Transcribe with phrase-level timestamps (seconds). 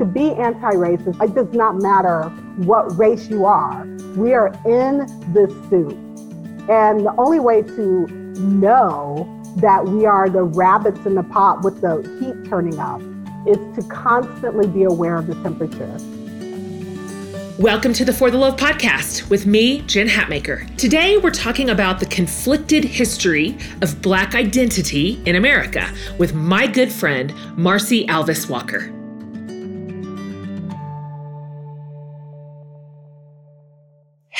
[0.00, 2.30] to be anti racist, it does not matter
[2.64, 3.84] what race you are.
[4.16, 5.00] We are in
[5.34, 5.92] this suit.
[6.70, 8.06] And the only way to
[8.40, 13.02] know that we are the rabbits in the pot with the heat turning up
[13.46, 15.94] is to constantly be aware of the temperature.
[17.58, 20.74] Welcome to the For the Love podcast with me, Jen Hatmaker.
[20.78, 26.90] Today we're talking about the conflicted history of Black identity in America with my good
[26.90, 28.90] friend, Marcy Alvis Walker.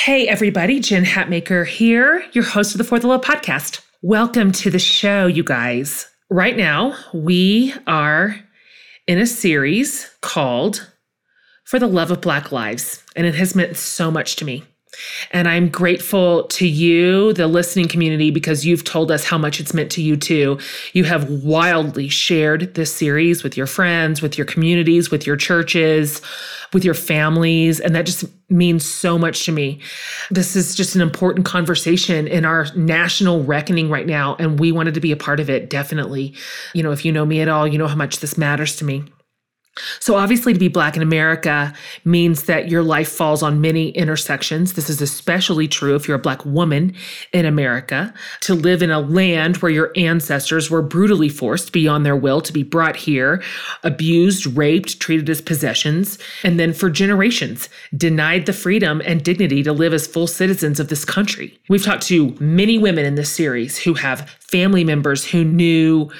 [0.04, 3.82] Hey, everybody, Jen Hatmaker here, your host of the For the Love podcast.
[4.00, 6.08] Welcome to the show, you guys.
[6.30, 8.34] Right now, we are
[9.06, 10.90] in a series called
[11.66, 13.04] for the love of Black lives.
[13.14, 14.64] And it has meant so much to me.
[15.30, 19.72] And I'm grateful to you, the listening community, because you've told us how much it's
[19.72, 20.58] meant to you too.
[20.92, 26.20] You have wildly shared this series with your friends, with your communities, with your churches,
[26.72, 27.78] with your families.
[27.80, 29.80] And that just means so much to me.
[30.30, 34.34] This is just an important conversation in our national reckoning right now.
[34.38, 36.34] And we wanted to be a part of it, definitely.
[36.74, 38.84] You know, if you know me at all, you know how much this matters to
[38.84, 39.04] me.
[40.00, 41.72] So, obviously, to be Black in America
[42.04, 44.74] means that your life falls on many intersections.
[44.74, 46.94] This is especially true if you're a Black woman
[47.32, 48.12] in America.
[48.42, 52.52] To live in a land where your ancestors were brutally forced beyond their will to
[52.52, 53.42] be brought here,
[53.82, 59.72] abused, raped, treated as possessions, and then for generations denied the freedom and dignity to
[59.72, 61.58] live as full citizens of this country.
[61.68, 66.10] We've talked to many women in this series who have family members who knew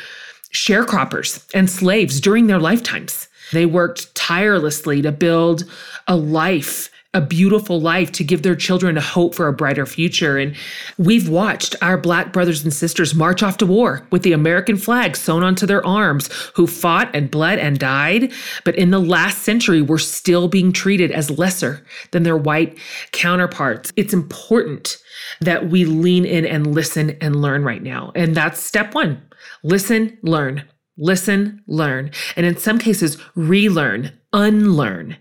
[0.55, 3.29] sharecroppers and slaves during their lifetimes.
[3.53, 5.65] They worked tirelessly to build
[6.07, 10.39] a life, a beautiful life, to give their children a hope for a brighter future.
[10.39, 10.55] And
[10.99, 15.17] we've watched our Black brothers and sisters march off to war with the American flag
[15.17, 18.33] sewn onto their arms, who fought and bled and died.
[18.65, 22.79] But in the last century, were still being treated as lesser than their white
[23.11, 23.93] counterparts.
[23.97, 24.99] It's important
[25.41, 28.13] that we lean in and listen and learn right now.
[28.15, 29.21] And that's step one
[29.63, 30.65] listen, learn
[31.01, 35.17] listen, learn, and in some cases, relearn, unlearn.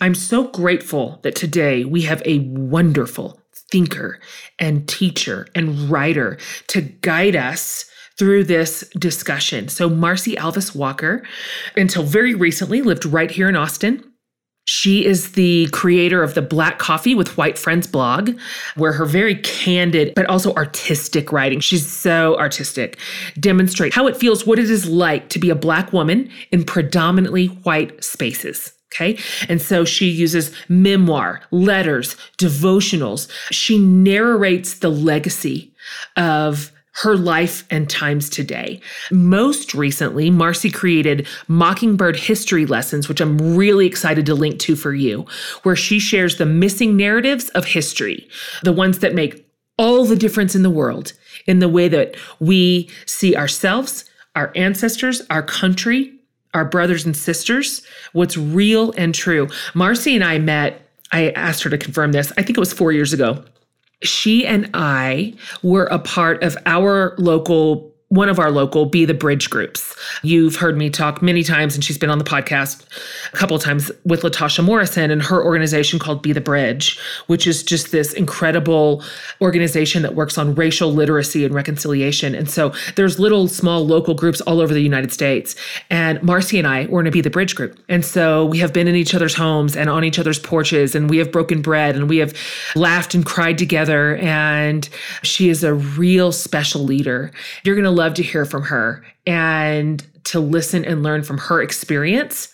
[0.00, 3.40] I'm so grateful that today we have a wonderful
[3.70, 4.20] thinker
[4.58, 6.38] and teacher and writer
[6.68, 7.86] to guide us
[8.18, 9.68] through this discussion.
[9.68, 11.22] So, Marcy Alvis Walker,
[11.76, 14.04] until very recently, lived right here in Austin.
[14.70, 18.38] She is the creator of the Black Coffee with White Friends blog,
[18.76, 22.96] where her very candid but also artistic writing, she's so artistic,
[23.40, 27.48] demonstrates how it feels what it is like to be a Black woman in predominantly
[27.48, 28.72] white spaces.
[28.94, 29.18] Okay.
[29.48, 33.28] And so she uses memoir, letters, devotionals.
[33.50, 35.74] She narrates the legacy
[36.16, 38.80] of her life and times today.
[39.10, 44.92] Most recently, Marcy created Mockingbird History Lessons, which I'm really excited to link to for
[44.92, 45.26] you,
[45.62, 48.28] where she shares the missing narratives of history,
[48.62, 49.46] the ones that make
[49.78, 51.12] all the difference in the world
[51.46, 54.04] in the way that we see ourselves,
[54.36, 56.12] our ancestors, our country,
[56.52, 59.48] our brothers and sisters, what's real and true.
[59.74, 62.92] Marcy and I met, I asked her to confirm this, I think it was four
[62.92, 63.42] years ago
[64.02, 69.14] she and I were a part of our local one of our local Be the
[69.14, 69.94] Bridge groups.
[70.24, 72.84] You've heard me talk many times, and she's been on the podcast
[73.32, 77.46] a couple of times with Latasha Morrison and her organization called Be the Bridge, which
[77.46, 79.04] is just this incredible
[79.40, 82.34] organization that works on racial literacy and reconciliation.
[82.34, 85.54] And so there's little small local groups all over the United States.
[85.88, 87.78] And Marcy and I were in a Be the Bridge group.
[87.88, 91.08] And so we have been in each other's homes and on each other's porches, and
[91.08, 92.34] we have broken bread and we have
[92.74, 94.16] laughed and cried together.
[94.16, 94.88] And
[95.22, 97.30] she is a real special leader.
[97.62, 101.60] You're going to love to hear from her and to listen and learn from her
[101.60, 102.48] experience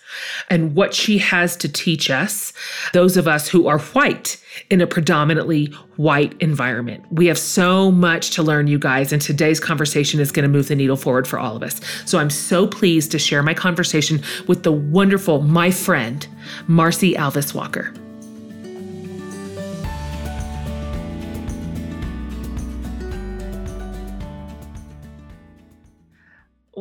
[0.50, 2.52] and what she has to teach us,
[2.92, 7.04] those of us who are white in a predominantly white environment.
[7.12, 10.66] We have so much to learn, you guys, and today's conversation is going to move
[10.66, 11.80] the needle forward for all of us.
[12.06, 16.26] So I'm so pleased to share my conversation with the wonderful, my friend,
[16.66, 17.94] Marcy Alvis Walker.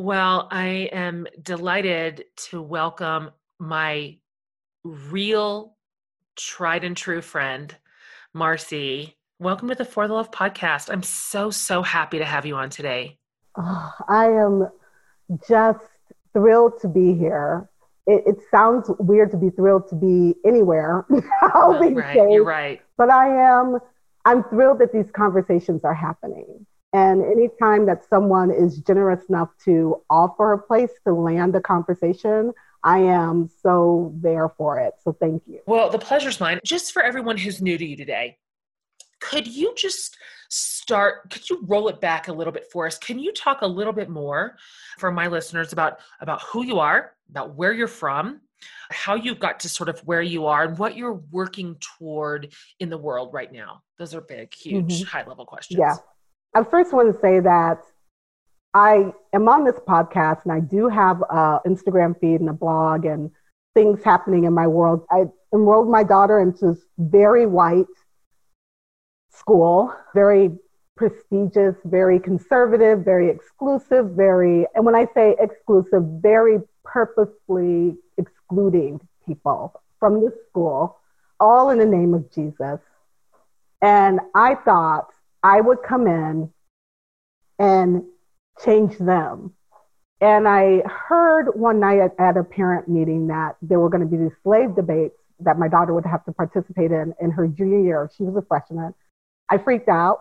[0.06, 4.18] Well, I am delighted to welcome my
[4.84, 5.74] real,
[6.36, 7.74] tried and true friend,
[8.32, 9.16] Marcy.
[9.40, 10.90] Welcome to the For the Love podcast.
[10.92, 13.18] I'm so, so happy to have you on today.
[13.56, 14.68] Oh, I am
[15.48, 15.80] just
[16.32, 17.68] thrilled to be here.
[18.06, 21.04] It, it, sounds weird to be thrilled to be anywhere.
[21.42, 22.80] I'll be right, you're right.
[22.96, 23.80] But I am,
[24.24, 26.64] I'm thrilled that these conversations are happening.
[26.96, 32.54] And anytime that someone is generous enough to offer a place to land a conversation,
[32.84, 34.94] I am so there for it.
[35.04, 35.60] So thank you.
[35.66, 36.58] Well, the pleasure's mine.
[36.64, 38.38] Just for everyone who's new to you today,
[39.20, 40.16] could you just
[40.48, 43.66] start could you roll it back a little bit for us can you talk a
[43.66, 44.56] little bit more
[44.96, 48.40] for my listeners about about who you are about where you're from
[48.90, 52.88] how you got to sort of where you are and what you're working toward in
[52.88, 55.08] the world right now those are big huge mm-hmm.
[55.08, 55.96] high level questions yeah
[56.56, 57.78] i first want to say that
[58.74, 63.04] i am on this podcast and i do have an instagram feed and a blog
[63.04, 63.30] and
[63.74, 65.24] things happening in my world i
[65.54, 67.86] enrolled my daughter into this very white
[69.36, 70.50] school, very
[70.96, 79.80] prestigious, very conservative, very exclusive, very, and when I say exclusive, very purposefully excluding people
[80.00, 80.98] from the school,
[81.38, 82.80] all in the name of Jesus.
[83.82, 85.08] And I thought
[85.46, 86.50] I would come in
[87.60, 88.02] and
[88.64, 89.52] change them.
[90.20, 94.08] And I heard one night at, at a parent meeting that there were going to
[94.08, 97.78] be these slave debates that my daughter would have to participate in in her junior
[97.78, 98.10] year.
[98.16, 98.92] She was a freshman.
[99.48, 100.18] I freaked out,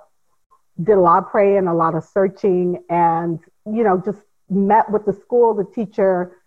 [0.83, 5.05] did a lot of praying, a lot of searching, and, you know, just met with
[5.05, 6.37] the school, the teacher,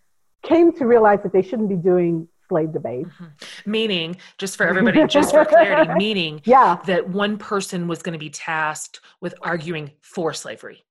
[0.41, 3.09] came to realize that they shouldn't be doing slave debates.
[3.09, 3.71] Mm-hmm.
[3.71, 6.79] Meaning, just for everybody, just for clarity, meaning yeah.
[6.85, 10.83] that one person was going to be tasked with arguing for slavery.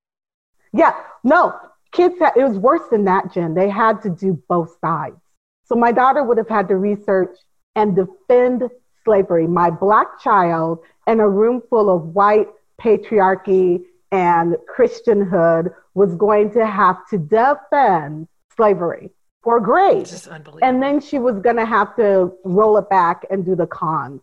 [0.72, 0.94] Yeah,
[1.24, 1.54] no,
[1.92, 3.54] kids, had, it was worse than that, Jen.
[3.54, 5.16] They had to do both sides.
[5.64, 7.36] So my daughter would have had to research
[7.76, 8.62] and defend
[9.04, 9.46] slavery.
[9.46, 12.48] My black child in a room full of white
[12.80, 19.10] patriarchy and Christianhood was going to have to defend slavery
[19.42, 20.28] for grades.
[20.62, 24.20] And then she was going to have to roll it back and do the cons.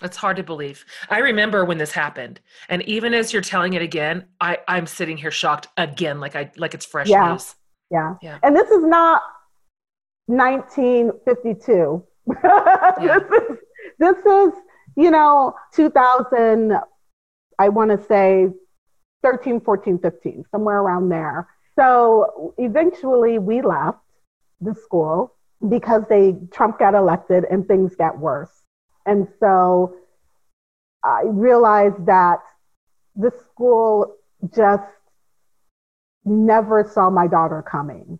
[0.00, 0.84] It's hard to believe.
[1.10, 5.16] I remember when this happened, and even as you're telling it again, I, I'm sitting
[5.16, 7.32] here shocked again, like I like it's fresh yeah.
[7.32, 7.56] news.
[7.90, 8.14] Yeah.
[8.22, 8.38] yeah.
[8.44, 9.22] And this is not
[10.26, 12.04] 1952.
[13.00, 13.18] Yeah.
[13.18, 13.58] this is
[13.98, 14.52] this is
[14.98, 16.72] you know, 2000,
[17.60, 18.48] I want to say
[19.22, 21.46] 13, 14, 15, somewhere around there.
[21.78, 23.98] So eventually we left
[24.60, 25.34] the school
[25.68, 28.62] because they Trump got elected and things got worse.
[29.06, 29.94] And so
[31.02, 32.38] I realized that
[33.16, 34.16] the school
[34.54, 34.84] just
[36.24, 38.18] never saw my daughter coming.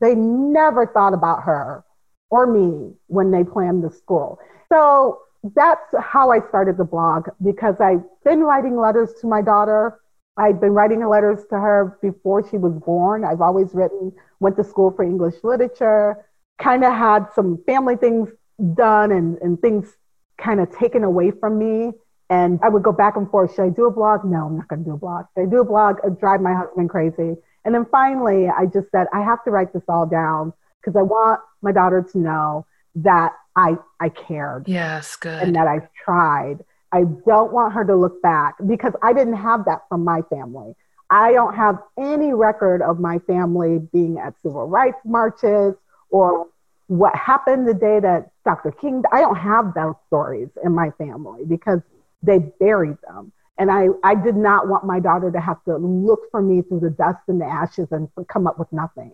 [0.00, 1.84] They never thought about her
[2.30, 4.38] or me when they planned the school.
[4.68, 5.20] So
[5.54, 10.00] that's how I started the blog because I've been writing letters to my daughter.
[10.38, 13.24] I'd been writing letters to her before she was born.
[13.24, 16.24] I've always written, went to school for English literature,
[16.58, 18.30] kind of had some family things
[18.74, 19.96] done and, and things
[20.38, 21.92] kind of taken away from me.
[22.30, 23.54] And I would go back and forth.
[23.54, 24.24] Should I do a blog?
[24.24, 25.26] No, I'm not going to do a blog.
[25.34, 25.96] Should I do a blog?
[26.04, 27.36] I'd drive my husband crazy.
[27.64, 31.02] And then finally, I just said, I have to write this all down because I
[31.02, 34.68] want my daughter to know that I, I cared.
[34.68, 35.42] Yes, good.
[35.42, 36.58] And that I've tried.
[36.92, 40.74] I don't want her to look back because I didn't have that from my family.
[41.10, 45.74] I don't have any record of my family being at civil rights marches
[46.10, 46.48] or
[46.88, 48.72] what happened the day that Dr.
[48.72, 51.80] King, I don't have those stories in my family because
[52.22, 53.32] they buried them.
[53.58, 56.80] And I, I did not want my daughter to have to look for me through
[56.80, 59.12] the dust and the ashes and come up with nothing.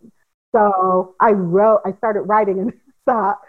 [0.54, 2.72] So I wrote, I started writing and
[3.06, 3.40] thought,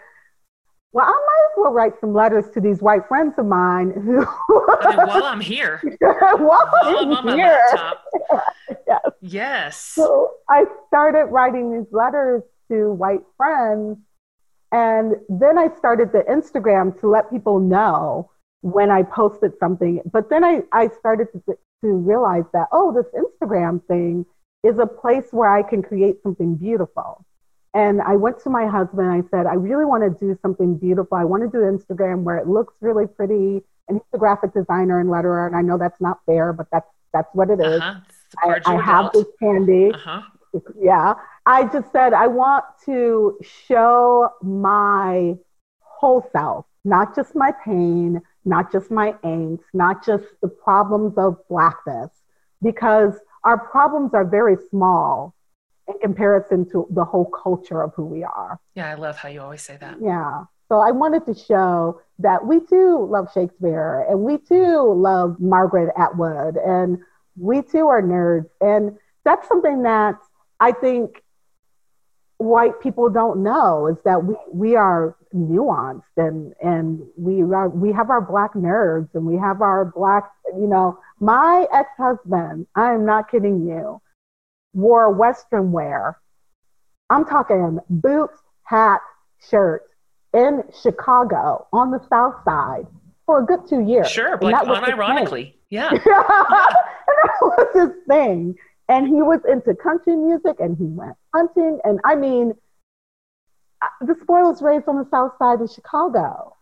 [0.96, 4.16] well, I might as well write some letters to these white friends of mine who.
[4.16, 5.82] Mean, uh, while I'm here.
[6.00, 7.60] while, I'm, I'm here.
[8.86, 9.00] yes.
[9.20, 9.76] Yes.
[9.78, 13.98] So I started writing these letters to white friends.
[14.72, 18.30] And then I started the Instagram to let people know
[18.62, 20.00] when I posted something.
[20.10, 24.24] But then I, I started to, to realize that, oh, this Instagram thing
[24.64, 27.22] is a place where I can create something beautiful.
[27.76, 29.08] And I went to my husband.
[29.10, 31.18] I said, I really want to do something beautiful.
[31.18, 33.60] I want to do Instagram where it looks really pretty.
[33.86, 36.90] And he's a graphic designer and letterer, and I know that's not fair, but that's
[37.12, 37.80] that's what it is.
[37.82, 38.00] Uh-huh.
[38.42, 39.92] I, I have this candy.
[39.92, 40.22] Uh-huh.
[40.80, 41.14] Yeah.
[41.44, 45.36] I just said I want to show my
[45.80, 51.36] whole self, not just my pain, not just my angst, not just the problems of
[51.48, 52.10] blackness,
[52.62, 53.12] because
[53.44, 55.35] our problems are very small
[55.88, 58.58] in comparison to the whole culture of who we are.
[58.74, 59.96] Yeah, I love how you always say that.
[60.00, 60.44] Yeah.
[60.68, 65.92] So I wanted to show that we too love Shakespeare and we too love Margaret
[65.96, 66.98] Atwood and
[67.36, 68.48] we too are nerds.
[68.60, 70.16] And that's something that
[70.58, 71.22] I think
[72.38, 77.92] white people don't know is that we, we are nuanced and, and we are, we
[77.92, 83.06] have our black nerds and we have our black, you know, my ex-husband, I am
[83.06, 84.00] not kidding you,
[84.76, 86.20] wore Western wear
[87.10, 89.00] I'm talking boots, hat,
[89.48, 89.82] shirt
[90.32, 92.86] in Chicago on the South Side
[93.26, 94.10] for a good two years.
[94.10, 95.54] Sure, like unironically.
[95.70, 95.90] Yeah.
[95.90, 98.54] and that was his thing.
[98.88, 101.80] And he was into country music and he went hunting.
[101.84, 102.54] And I mean,
[103.82, 106.56] uh, the spoils raised on the South Side of Chicago.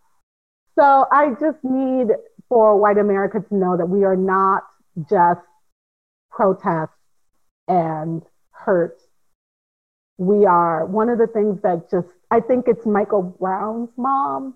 [0.78, 2.09] So I just need
[2.49, 4.64] for white America to know that we are not
[5.09, 5.40] just
[6.30, 6.92] protest
[7.68, 9.00] and hurt.
[10.18, 14.54] We are one of the things that just, I think it's Michael Brown's mom.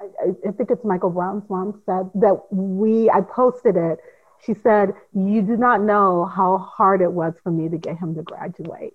[0.00, 0.06] I,
[0.46, 3.98] I think it's Michael Brown's mom said that we, I posted it.
[4.44, 8.14] She said, You do not know how hard it was for me to get him
[8.16, 8.94] to graduate.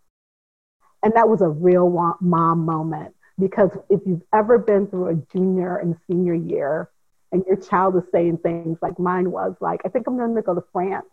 [1.04, 1.90] And that was a real
[2.20, 6.90] mom moment because if you've ever been through a junior and senior year
[7.32, 10.42] and your child is saying things like mine was, like, I think I'm going to
[10.42, 11.06] go to France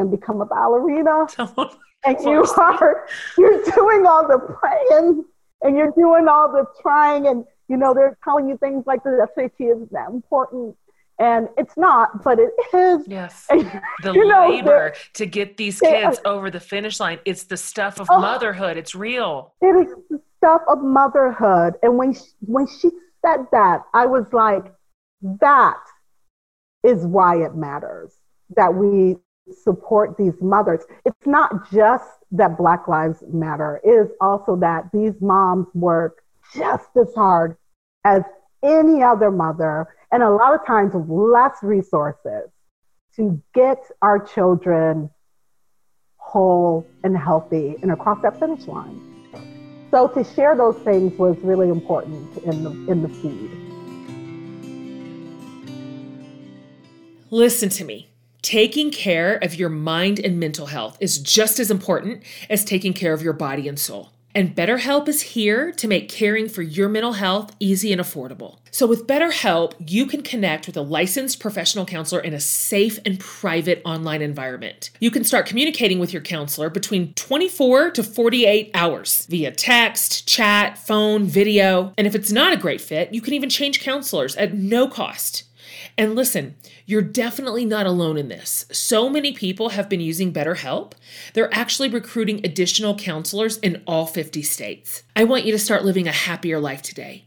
[0.00, 1.26] and become a ballerina.
[2.04, 3.06] and you are,
[3.38, 5.24] you're doing all the praying
[5.62, 9.28] and you're doing all the trying and, you know, they're telling you things like the
[9.34, 10.74] SAT is that important
[11.18, 13.06] and it's not, but it is.
[13.06, 13.46] Yes.
[13.50, 17.18] the you know, labor to get these kids over the finish line.
[17.26, 18.78] It's the stuff of oh, motherhood.
[18.78, 19.52] It's real.
[19.60, 21.74] It is the stuff of motherhood.
[21.82, 22.88] And when she, when she
[23.24, 24.72] said that, I was like,
[25.42, 25.82] that
[26.82, 28.14] is why it matters
[28.56, 29.16] that we
[29.54, 30.80] support these mothers.
[31.04, 36.22] It's not just that Black Lives Matter, it is also that these moms work
[36.54, 37.56] just as hard
[38.04, 38.22] as
[38.62, 42.50] any other mother and a lot of times with less resources
[43.16, 45.10] to get our children
[46.16, 49.00] whole and healthy and across that finish line.
[49.90, 53.50] So to share those things was really important in the in the feed.
[57.32, 58.09] Listen to me.
[58.50, 63.12] Taking care of your mind and mental health is just as important as taking care
[63.12, 64.10] of your body and soul.
[64.34, 68.58] And BetterHelp is here to make caring for your mental health easy and affordable.
[68.72, 73.20] So, with BetterHelp, you can connect with a licensed professional counselor in a safe and
[73.20, 74.90] private online environment.
[74.98, 80.76] You can start communicating with your counselor between 24 to 48 hours via text, chat,
[80.76, 81.92] phone, video.
[81.96, 85.44] And if it's not a great fit, you can even change counselors at no cost.
[86.00, 88.64] And listen, you're definitely not alone in this.
[88.72, 90.94] So many people have been using BetterHelp.
[91.34, 95.02] They're actually recruiting additional counselors in all 50 states.
[95.14, 97.26] I want you to start living a happier life today.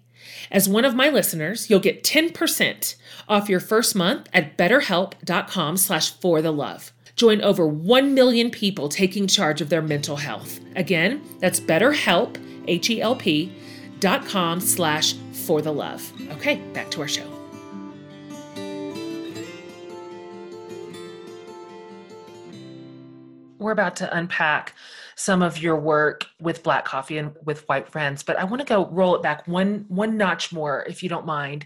[0.49, 2.95] As one of my listeners, you'll get 10%
[3.29, 6.91] off your first month at betterhelp.com slash for the love.
[7.15, 10.59] Join over 1 million people taking charge of their mental health.
[10.75, 13.55] Again, that's betterhelp, H-E-L-P,
[13.99, 15.13] dot com slash
[15.45, 16.11] for the love.
[16.31, 17.32] Okay, back to our show.
[23.63, 24.73] We're about to unpack
[25.15, 28.67] some of your work with black coffee and with white friends but i want to
[28.67, 31.65] go roll it back one one notch more if you don't mind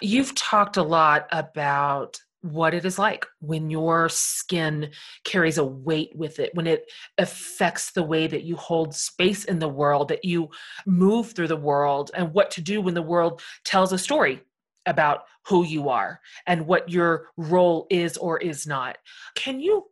[0.00, 4.90] you've talked a lot about what it is like when your skin
[5.24, 9.58] carries a weight with it, when it affects the way that you hold space in
[9.58, 10.48] the world, that you
[10.86, 14.40] move through the world, and what to do when the world tells a story
[14.86, 18.96] about who you are and what your role is or is not.
[19.34, 19.86] Can you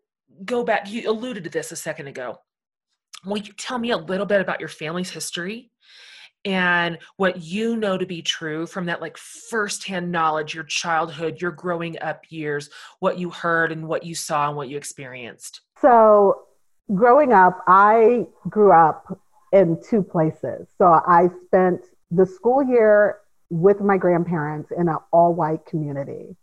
[0.44, 2.38] go back, you alluded to this a second ago.
[3.24, 5.70] Will you tell me a little bit about your family's history
[6.44, 11.50] and what you know to be true from that like firsthand knowledge, your childhood, your
[11.50, 15.62] growing up years, what you heard and what you saw and what you experienced?
[15.80, 16.42] So,
[16.94, 19.18] growing up, I grew up
[19.52, 20.68] in two places.
[20.78, 21.80] So, I spent
[22.10, 23.18] the school year
[23.50, 26.36] with my grandparents in an all white community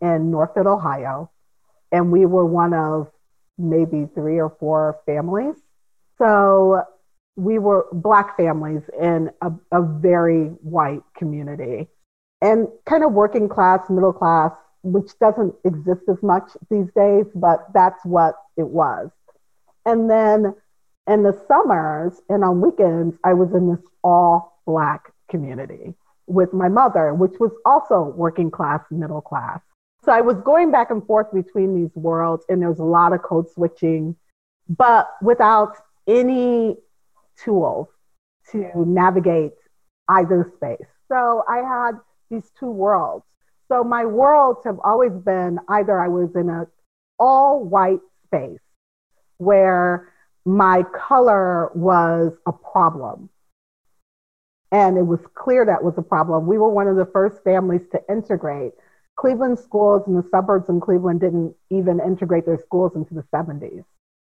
[0.00, 1.30] in Northfield, Ohio.
[1.90, 3.10] And we were one of
[3.62, 5.54] maybe three or four families.
[6.18, 6.82] So
[7.36, 11.88] we were Black families in a, a very white community
[12.42, 14.50] and kind of working class, middle class,
[14.82, 19.10] which doesn't exist as much these days, but that's what it was.
[19.86, 20.54] And then
[21.06, 25.94] in the summers and on weekends, I was in this all Black community
[26.26, 29.60] with my mother, which was also working class, middle class.
[30.04, 33.12] So I was going back and forth between these worlds, and there was a lot
[33.12, 34.16] of code switching,
[34.68, 36.76] but without any
[37.36, 37.88] tools
[38.50, 39.52] to navigate
[40.08, 40.88] either space.
[41.08, 41.92] So I had
[42.30, 43.24] these two worlds.
[43.68, 46.66] So my worlds have always been either I was in a
[47.18, 48.58] all white space
[49.38, 50.12] where
[50.44, 53.28] my color was a problem.
[54.72, 56.46] And it was clear that was a problem.
[56.46, 58.72] We were one of the first families to integrate.
[59.16, 63.84] Cleveland schools and the suburbs in Cleveland didn't even integrate their schools into the 70s.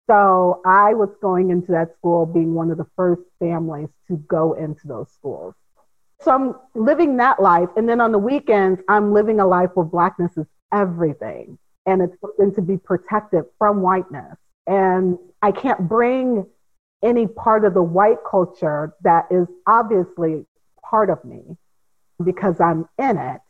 [0.08, 4.54] So I was going into that school being one of the first families to go
[4.54, 5.54] into those schools.
[6.20, 7.68] So I'm living that life.
[7.76, 11.58] And then on the weekends, I'm living a life where blackness is everything.
[11.86, 14.36] And it's something to be protected from whiteness.
[14.66, 16.46] And I can't bring
[17.02, 20.46] any part of the white culture that is obviously
[20.84, 21.56] part of me
[22.22, 23.40] because I'm in it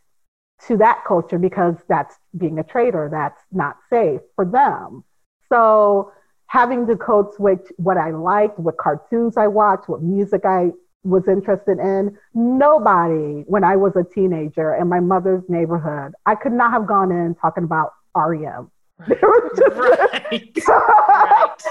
[0.68, 5.04] to that culture because that's being a traitor, that's not safe for them.
[5.48, 6.12] So
[6.46, 10.70] having to code switch what I liked, what cartoons I watched, what music I
[11.04, 12.16] was interested in.
[12.34, 17.10] Nobody, when I was a teenager in my mother's neighborhood, I could not have gone
[17.10, 18.70] in talking about REM.
[19.08, 20.58] There was just right.
[20.68, 21.62] right.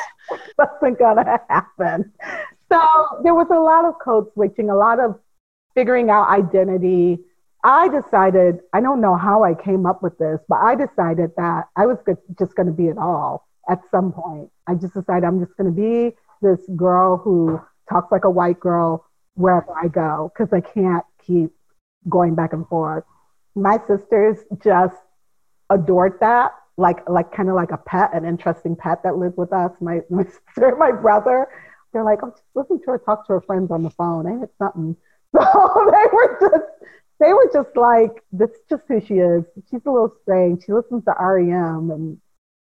[0.57, 2.11] wasn't gonna happen.
[2.69, 2.81] So
[3.23, 5.17] there was a lot of code switching, a lot of
[5.75, 7.19] figuring out identity.
[7.63, 11.69] I decided, I don't know how I came up with this, but I decided that
[11.75, 11.97] I was
[12.39, 14.49] just going to be it all at some point.
[14.67, 18.59] I just decided I'm just going to be this girl who talks like a white
[18.59, 21.51] girl wherever I go because I can't keep
[22.09, 23.03] going back and forth.
[23.55, 24.95] My sisters just
[25.69, 29.53] adored that, like like kind of like a pet, an interesting pet that lived with
[29.53, 29.71] us.
[29.81, 31.47] My my sister, my brother,
[31.93, 34.27] they're like, oh, just listen to her talk to her friends on the phone.
[34.27, 34.95] Ain't it something?
[35.33, 39.43] So they were just they were just like, this is just who she is.
[39.69, 40.63] She's a little strange.
[40.65, 42.17] She listens to REM and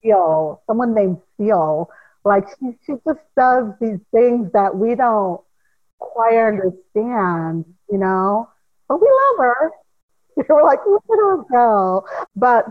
[0.01, 1.89] Seal, someone named Seal.
[2.23, 5.41] Like she, she just does these things that we don't
[5.99, 8.49] quite understand, you know.
[8.87, 9.71] But we love her.
[10.37, 12.05] We were like, let her go.
[12.35, 12.65] But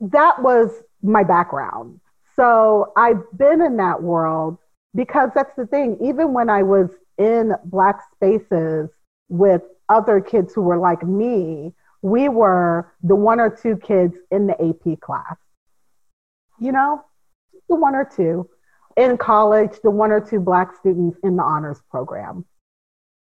[0.00, 2.00] that was my background.
[2.34, 4.58] So I've been in that world
[4.96, 5.96] because that's the thing.
[6.00, 8.90] Even when I was in Black spaces
[9.28, 14.46] with other kids who were like me, we were the one or two kids in
[14.46, 15.36] the AP class.
[16.60, 17.04] You know,
[17.68, 18.48] the one or two
[18.96, 22.44] in college, the one or two Black students in the honors program,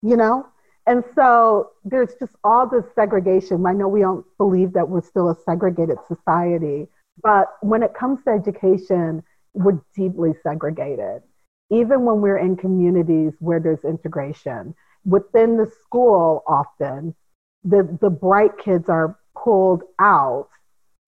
[0.02, 0.48] you know?
[0.88, 3.66] And so there's just all this segregation.
[3.68, 6.88] I know we don't believe that we're still a segregated society,
[7.22, 11.22] but when it comes to education, we're deeply segregated.
[11.70, 14.74] Even when we're in communities where there's integration,
[15.06, 17.16] within the school, often
[17.64, 20.50] the, the bright kids are pulled out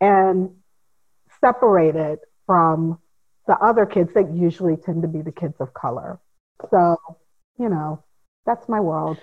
[0.02, 0.50] and
[1.42, 3.00] separated from
[3.48, 6.20] the other kids that usually tend to be the kids of color.
[6.72, 6.98] So,
[7.60, 8.04] you know,
[8.46, 9.18] that's my world.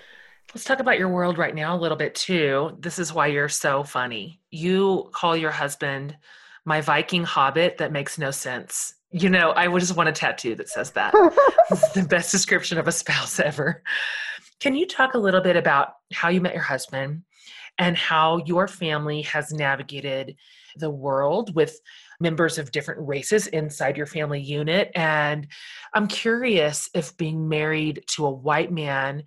[0.53, 2.77] Let's talk about your world right now a little bit too.
[2.79, 4.41] This is why you're so funny.
[4.49, 6.17] You call your husband
[6.65, 8.93] my Viking hobbit that makes no sense.
[9.11, 11.13] You know, I would just want a tattoo that says that.
[11.95, 13.81] the best description of a spouse ever.
[14.61, 17.23] Can you talk a little bit about how you met your husband
[17.77, 20.35] and how your family has navigated
[20.75, 21.79] the world with
[22.19, 24.91] members of different races inside your family unit.
[24.95, 25.47] And
[25.93, 29.23] I'm curious if being married to a white man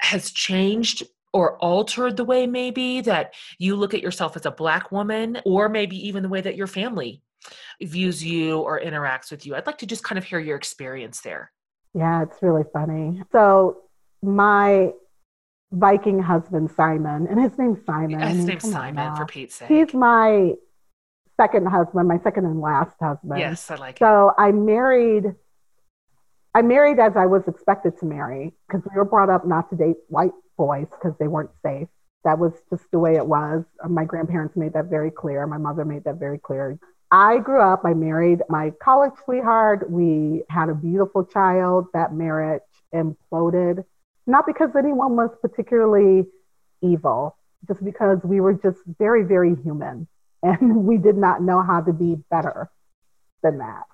[0.00, 4.92] has changed or altered the way maybe that you look at yourself as a black
[4.92, 7.22] woman, or maybe even the way that your family
[7.82, 9.54] views you or interacts with you.
[9.54, 11.50] I'd like to just kind of hear your experience there.
[11.92, 13.22] Yeah, it's really funny.
[13.32, 13.82] So,
[14.24, 14.92] my
[15.72, 18.20] Viking husband, Simon, and his name's Simon.
[18.20, 19.68] His name's Simon, for Pete's sake.
[19.68, 20.52] He's my
[21.36, 23.40] second husband, my second and last husband.
[23.40, 24.34] Yes, I like so it.
[24.38, 25.34] I married
[26.54, 29.76] I married as I was expected to marry because we were brought up not to
[29.76, 31.88] date white boys because they weren't safe.
[32.22, 33.64] That was just the way it was.
[33.82, 35.46] Uh, my grandparents made that very clear.
[35.46, 36.78] My mother made that very clear.
[37.10, 39.90] I grew up, I married my college sweetheart.
[39.90, 41.86] We had a beautiful child.
[41.92, 42.62] That marriage
[42.94, 43.84] imploded,
[44.26, 46.26] not because anyone was particularly
[46.82, 50.08] evil, just because we were just very, very human.
[50.46, 52.68] And we did not know how to be better
[53.42, 53.84] than that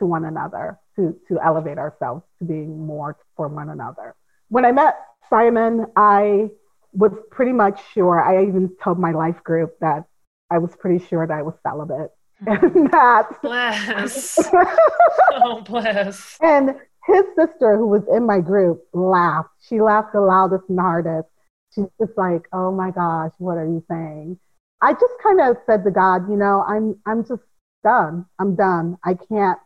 [0.00, 4.16] to one another, to, to elevate ourselves to being more for one another.
[4.48, 4.96] When I met
[5.30, 6.50] Simon, I
[6.92, 10.04] was pretty much sure, I even told my life group that
[10.50, 12.10] I was pretty sure that I was celibate.
[12.46, 14.38] And that bless.
[15.32, 16.36] oh bless.
[16.42, 16.74] And
[17.06, 19.50] his sister, who was in my group, laughed.
[19.60, 21.28] She laughed the loudest and hardest.
[21.74, 24.38] She's just like, "Oh my gosh, what are you saying?"
[24.82, 27.42] I just kind of said to God, you know, I'm I'm just
[27.84, 28.26] done.
[28.38, 28.98] I'm done.
[29.04, 29.58] I can't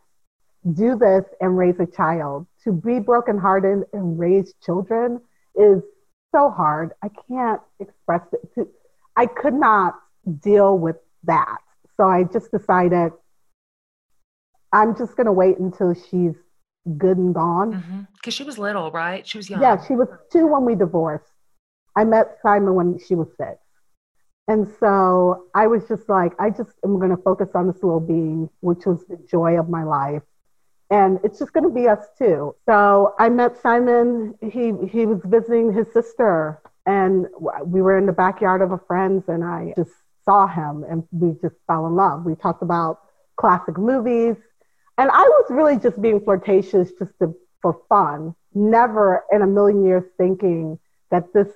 [0.73, 2.47] do this and raise a child.
[2.63, 5.21] To be brokenhearted and raise children
[5.55, 5.81] is
[6.31, 6.91] so hard.
[7.01, 8.21] I can't express
[8.57, 8.67] it.
[9.15, 9.95] I could not
[10.41, 11.57] deal with that.
[11.95, 13.11] So I just decided
[14.71, 16.35] I'm just going to wait until she's
[16.97, 17.71] good and gone.
[17.71, 18.29] Because mm-hmm.
[18.29, 19.27] she was little, right?
[19.27, 19.61] She was young.
[19.61, 21.31] Yeah, she was two when we divorced.
[21.95, 23.57] I met Simon when she was six.
[24.47, 27.99] And so I was just like, I just am going to focus on this little
[27.99, 30.23] being, which was the joy of my life.
[30.89, 32.55] and it's just going to be us two.
[32.65, 34.35] So I met Simon.
[34.41, 37.27] He he was visiting his sister, and
[37.65, 39.91] we were in the backyard of a friend's, and I just
[40.23, 42.25] saw him, and we just fell in love.
[42.25, 43.01] We talked about
[43.35, 44.37] classic movies,
[44.97, 48.35] and I was really just being flirtatious, just to, for fun.
[48.53, 50.79] Never in a million years thinking
[51.11, 51.49] that this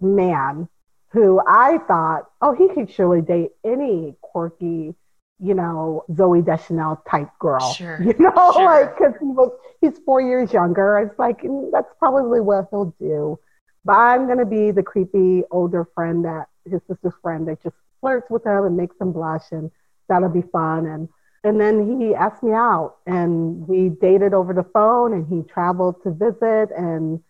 [0.00, 0.68] man,
[1.10, 4.94] who I thought, oh, he could surely date any quirky
[5.40, 7.72] you know, Zooey Deschanel type girl.
[7.72, 8.00] Sure.
[8.02, 8.64] You know, sure.
[8.64, 10.98] like, because he was, he's four years younger.
[10.98, 13.38] It's like, mm, that's probably what he'll do.
[13.84, 17.76] But I'm going to be the creepy older friend that his sister's friend that just
[18.00, 19.44] flirts with him and makes him blush.
[19.52, 19.70] And
[20.08, 20.86] that'll be fun.
[20.86, 21.08] And,
[21.48, 26.02] and then he asked me out and we dated over the phone and he traveled
[26.02, 27.20] to visit and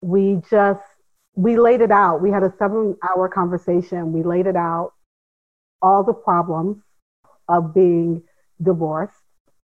[0.00, 0.82] we just,
[1.36, 2.20] we laid it out.
[2.20, 4.12] We had a seven hour conversation.
[4.12, 4.94] We laid it out,
[5.80, 6.78] all the problems
[7.48, 8.24] of being
[8.60, 9.22] divorced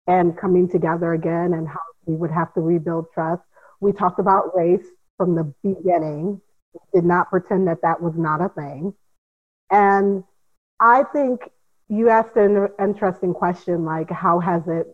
[0.07, 3.43] and coming together again and how we would have to rebuild trust.
[3.81, 4.85] We talked about race
[5.17, 6.43] from the beginning,
[6.95, 8.93] did not pretend that that was not a thing.
[9.71, 10.23] And
[10.81, 11.51] I think
[11.89, 14.87] you asked an interesting question like, how has it,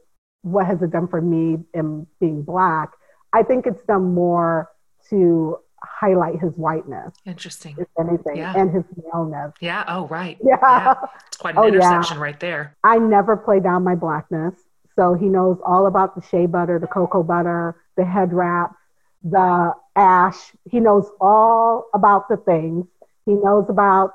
[0.43, 2.91] what has it done for me in being Black?
[3.33, 4.71] I think it's done more
[5.11, 7.15] to highlight his whiteness.
[7.27, 7.77] Interesting.
[7.79, 8.55] If anything, yeah.
[8.57, 9.53] and his maleness.
[9.61, 9.85] Yeah.
[9.89, 10.39] Oh, right.
[10.43, 10.57] Yeah.
[10.63, 10.95] yeah.
[11.27, 12.23] It's quite an oh, intersection yeah.
[12.23, 12.77] right there.
[12.85, 14.55] I never play down my blackness.
[14.95, 18.77] So he knows all about the shea butter, the cocoa butter, the head wraps,
[19.25, 20.53] the ash.
[20.71, 22.87] He knows all about the things.
[23.25, 24.15] He knows about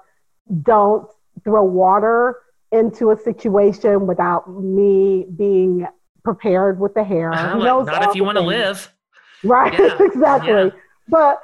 [0.62, 1.10] don't
[1.44, 2.38] throw water
[2.71, 5.88] into a situation without me being
[6.23, 7.32] prepared with the hair.
[7.32, 8.93] Uh-huh, like, not if you want to live.
[9.43, 9.97] Right, yeah.
[9.99, 10.51] exactly.
[10.51, 10.69] Yeah.
[11.08, 11.41] But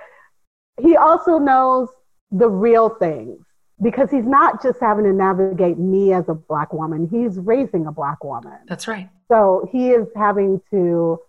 [0.82, 1.90] he also knows
[2.32, 3.40] the real things
[3.82, 7.92] because he's not just having to navigate me as a black woman, he's raising a
[7.92, 8.58] black woman.
[8.68, 9.10] That's right.
[9.30, 11.20] So he is having to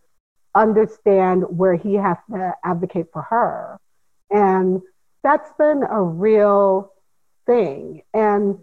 [0.55, 3.79] understand where he has to advocate for her.
[4.31, 4.83] And
[5.23, 6.93] that's been a real
[7.47, 8.03] thing.
[8.13, 8.59] And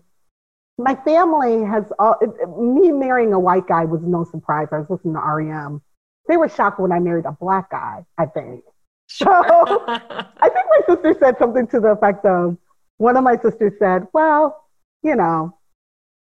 [0.78, 2.18] my family has all,
[2.60, 4.68] me marrying a white guy was no surprise.
[4.72, 5.82] I was listening to REM.
[6.28, 8.64] They were shocked when I married a black guy, I think.
[9.14, 12.56] So I think my sister said something to the effect of
[12.96, 14.64] one of my sisters said, Well,
[15.04, 15.58] you know,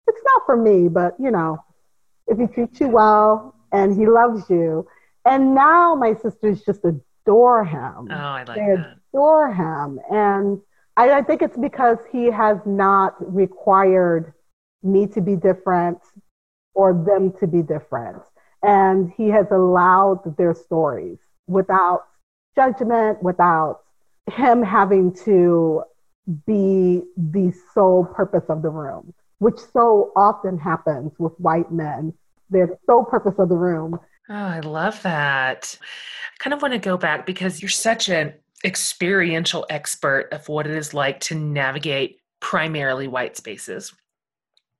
[0.07, 1.63] it's not for me, but you know,
[2.25, 4.87] if he treats you well and he loves you.
[5.23, 8.07] And now my sisters just adore him.
[8.09, 8.97] Oh, I like they that.
[9.13, 9.99] adore him.
[10.09, 10.59] And
[10.97, 14.33] I, I think it's because he has not required
[14.83, 15.99] me to be different
[16.73, 18.21] or them to be different.
[18.63, 22.05] And he has allowed their stories without
[22.55, 23.81] judgment, without
[24.31, 25.83] him having to
[26.45, 32.13] be the sole purpose of the room, which so often happens with white men.
[32.49, 33.99] They're the sole purpose of the room.
[34.29, 35.77] Oh, I love that.
[35.81, 40.67] I kind of want to go back because you're such an experiential expert of what
[40.67, 43.93] it is like to navigate primarily white spaces.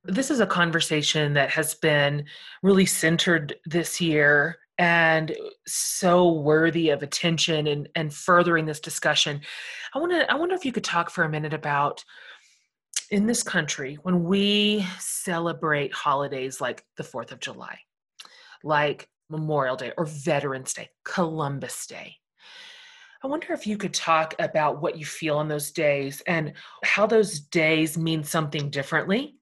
[0.04, 2.26] This is a conversation that has been
[2.64, 5.36] really centered this year and
[5.68, 9.42] so worthy of attention and, and furthering this discussion.
[9.94, 12.04] I want to I wonder if you could talk for a minute about
[13.12, 17.78] in this country when we celebrate holidays like the 4th of July,
[18.64, 22.16] like Memorial Day or Veterans Day, Columbus Day.
[23.22, 26.54] I wonder if you could talk about what you feel on those days and
[26.86, 29.39] how those days mean something differently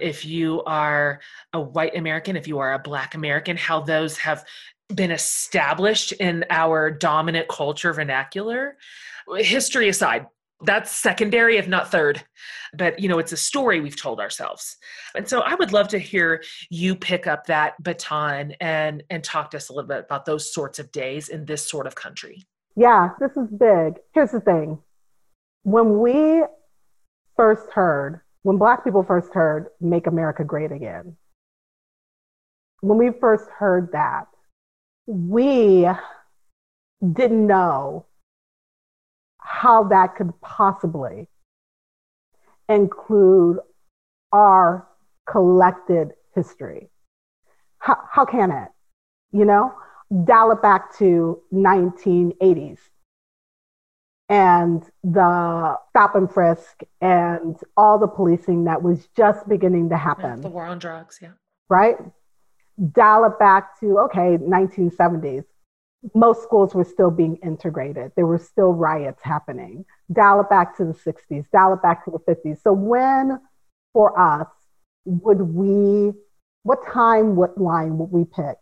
[0.00, 1.20] if you are
[1.52, 4.44] a white American, if you are a black American, how those have
[4.94, 8.76] been established in our dominant culture vernacular.
[9.36, 10.26] History aside,
[10.62, 12.22] that's secondary if not third.
[12.76, 14.76] But you know it's a story we've told ourselves.
[15.14, 19.50] And so i would love to hear you pick up that baton and and talk
[19.52, 22.44] to us a little bit about those sorts of days in this sort of country.
[22.76, 23.94] Yeah this is big.
[24.12, 24.78] Here's the thing.
[25.62, 26.42] When we
[27.36, 31.16] first heard when black people first heard make america great again
[32.80, 34.26] when we first heard that
[35.06, 35.86] we
[37.12, 38.06] didn't know
[39.38, 41.28] how that could possibly
[42.68, 43.58] include
[44.32, 44.86] our
[45.26, 46.88] collected history.
[47.78, 48.68] How, how can it?
[49.32, 49.74] You know,
[50.24, 52.78] dial it back to 1980s
[54.28, 60.40] and the stop and frisk and all the policing that was just beginning to happen.
[60.40, 61.32] The war on drugs, yeah.
[61.68, 61.96] Right?
[62.92, 65.44] dial it back to, okay, 1970s.
[66.14, 68.12] Most schools were still being integrated.
[68.14, 69.86] There were still riots happening.
[70.12, 72.62] Dial it back to the 60s, dial it back to the 50s.
[72.62, 73.40] So, when
[73.92, 74.48] for us
[75.06, 76.12] would we,
[76.62, 78.56] what time, what line would we pick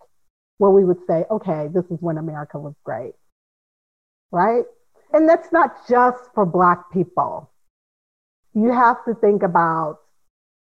[0.59, 3.15] where we would say, okay, this is when America was great,
[4.31, 4.63] right?
[5.13, 7.51] And that's not just for Black people.
[8.55, 9.99] You have to think about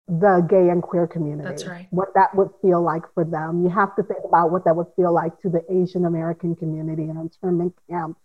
[0.08, 1.48] the gay and queer community.
[1.48, 1.88] That's right.
[1.92, 3.64] What that would feel like for them.
[3.64, 7.04] You have to think about what that would feel like to the Asian American community
[7.04, 8.20] and internment camps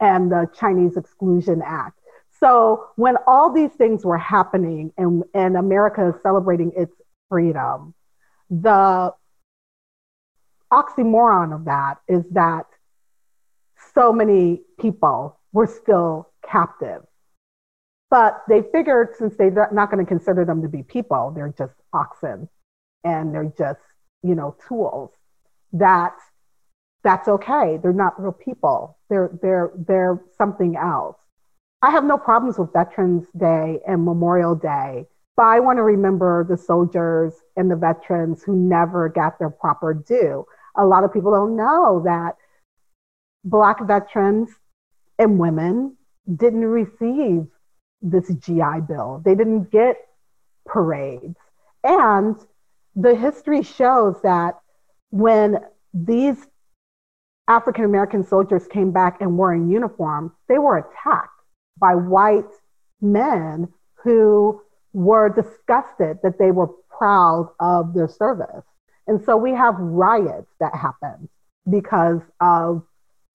[0.00, 1.98] and the Chinese Exclusion Act.
[2.40, 6.92] So when all these things were happening and, and America is celebrating its
[7.28, 7.94] freedom,
[8.50, 9.14] the
[10.72, 12.66] oxymoron of that is that
[13.94, 17.02] so many people were still captive
[18.12, 21.72] but they figured since they're not going to consider them to be people, they're just
[21.94, 22.46] oxen
[23.04, 23.80] and they're just,
[24.22, 25.08] you know, tools,
[25.72, 26.12] that
[27.02, 27.78] that's okay.
[27.82, 28.98] They're not real people.
[29.08, 31.16] They're, they're, they're something else.
[31.80, 36.44] I have no problems with Veterans Day and Memorial Day, but I want to remember
[36.46, 40.44] the soldiers and the veterans who never got their proper due.
[40.76, 42.36] A lot of people don't know that
[43.42, 44.50] Black veterans
[45.18, 45.96] and women
[46.36, 47.46] didn't receive
[48.00, 49.22] this GI Bill.
[49.24, 49.96] They didn't get
[50.66, 51.36] parades.
[51.84, 52.36] And
[52.94, 54.58] the history shows that
[55.10, 55.58] when
[55.94, 56.36] these
[57.48, 61.28] African American soldiers came back and were in uniform, they were attacked
[61.78, 62.50] by white
[63.00, 63.68] men
[64.02, 64.60] who
[64.92, 68.64] were disgusted that they were proud of their service.
[69.06, 71.28] And so we have riots that happened
[71.68, 72.82] because of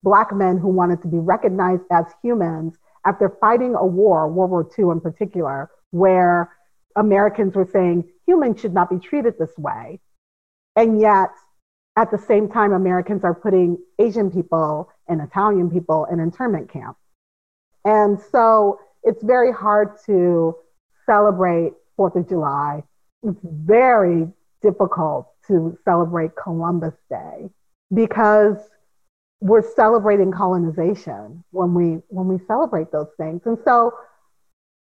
[0.02, 4.68] Black men who wanted to be recognized as humans after fighting a war, World War
[4.78, 6.52] II in particular, where
[6.96, 10.00] Americans were saying humans should not be treated this way.
[10.76, 11.30] And yet,
[11.96, 17.00] at the same time, Americans are putting Asian people and Italian people in internment camps.
[17.84, 20.54] And so it's very hard to
[21.06, 22.84] celebrate Fourth of July.
[23.22, 24.28] It's very
[24.62, 27.48] difficult to celebrate Columbus Day
[27.92, 28.56] because
[29.40, 33.42] we're celebrating colonization when we when we celebrate those things.
[33.44, 33.92] And so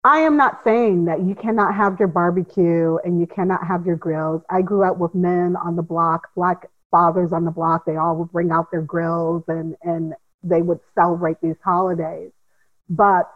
[0.03, 3.97] I am not saying that you cannot have your barbecue and you cannot have your
[3.97, 4.41] grills.
[4.49, 7.85] I grew up with men on the block, black fathers on the block.
[7.85, 12.31] They all would bring out their grills and and they would celebrate these holidays.
[12.89, 13.29] But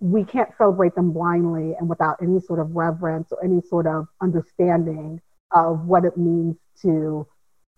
[0.00, 4.06] we can't celebrate them blindly and without any sort of reverence or any sort of
[4.20, 5.20] understanding
[5.52, 7.26] of what it means to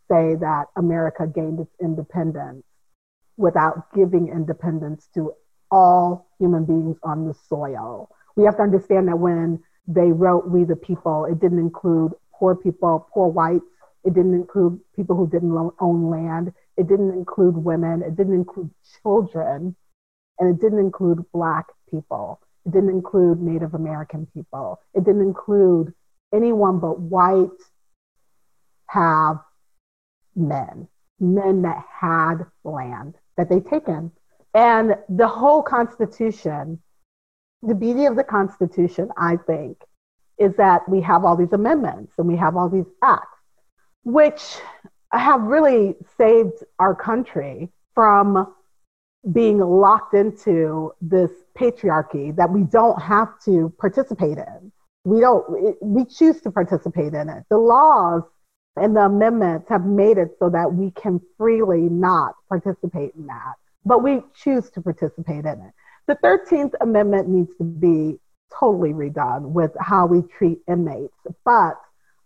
[0.09, 2.65] say that America gained its independence
[3.37, 5.33] without giving independence to
[5.71, 8.09] all human beings on the soil.
[8.37, 12.55] We have to understand that when they wrote We the People, it didn't include poor
[12.55, 13.65] people, poor whites.
[14.05, 16.53] It didn't include people who didn't own land.
[16.77, 18.03] It didn't include women.
[18.03, 18.71] It didn't include
[19.03, 19.75] children.
[20.39, 22.41] And it didn't include Black people.
[22.67, 24.81] It didn't include Native American people.
[24.95, 25.95] It didn't include
[26.35, 27.49] anyone but white,
[28.89, 29.39] have
[30.37, 30.89] men,
[31.21, 34.13] men that had land that they'd taken.
[34.55, 36.81] And the whole Constitution,
[37.63, 39.79] the beauty of the Constitution, I think,
[40.39, 43.39] is that we have all these amendments and we have all these acts,
[44.05, 44.57] which
[45.13, 48.53] have really saved our country from
[49.33, 54.73] being locked into this patriarchy that we don't have to participate in.
[55.05, 57.45] We don't, we choose to participate in it.
[57.49, 58.23] The laws
[58.77, 63.55] and the amendments have made it so that we can freely not participate in that,
[63.85, 65.73] but we choose to participate in it.
[66.07, 68.19] The 13th Amendment needs to be
[68.59, 71.81] totally redone with how we treat inmates, but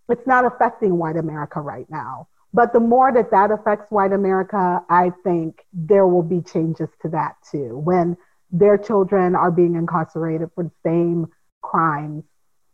[0.08, 2.28] it's not affecting white America right now.
[2.54, 7.11] But the more that that affects white America, I think there will be changes to
[7.11, 7.76] that too.
[7.76, 8.16] When
[8.50, 11.26] their children are being incarcerated for the same
[11.61, 12.24] crimes,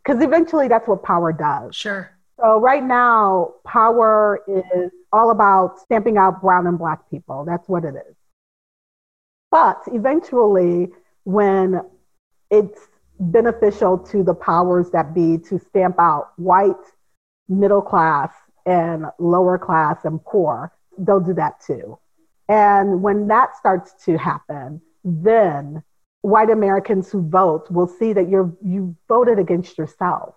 [0.05, 1.75] because eventually that's what power does.
[1.75, 2.14] Sure.
[2.41, 7.45] So right now, power is all about stamping out brown and black people.
[7.45, 8.17] That's what it is.
[9.51, 10.89] But eventually,
[11.23, 11.81] when
[12.51, 12.89] it's
[13.21, 16.75] beneficial to the powers that be to stamp out white,
[17.49, 18.33] middle class,
[18.67, 21.99] and lower class and poor, they'll do that too.
[22.49, 25.83] And when that starts to happen, then
[26.23, 30.35] white Americans who vote will see that you're you voted against yourself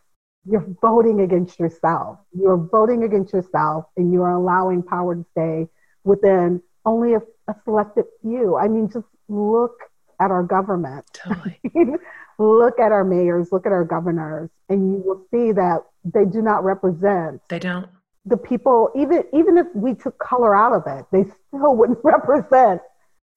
[0.50, 2.20] you're voting against yourself.
[2.32, 5.68] You're voting against yourself and you're allowing power to stay
[6.04, 8.56] within only a, a selected few.
[8.56, 9.78] I mean, just look
[10.20, 11.06] at our government.
[11.14, 11.60] Totally.
[12.40, 16.42] look at our mayors, look at our governors, and you will see that they do
[16.42, 17.42] not represent.
[17.50, 17.90] They don't.
[18.26, 22.82] The people, even even if we took color out of it, they still wouldn't represent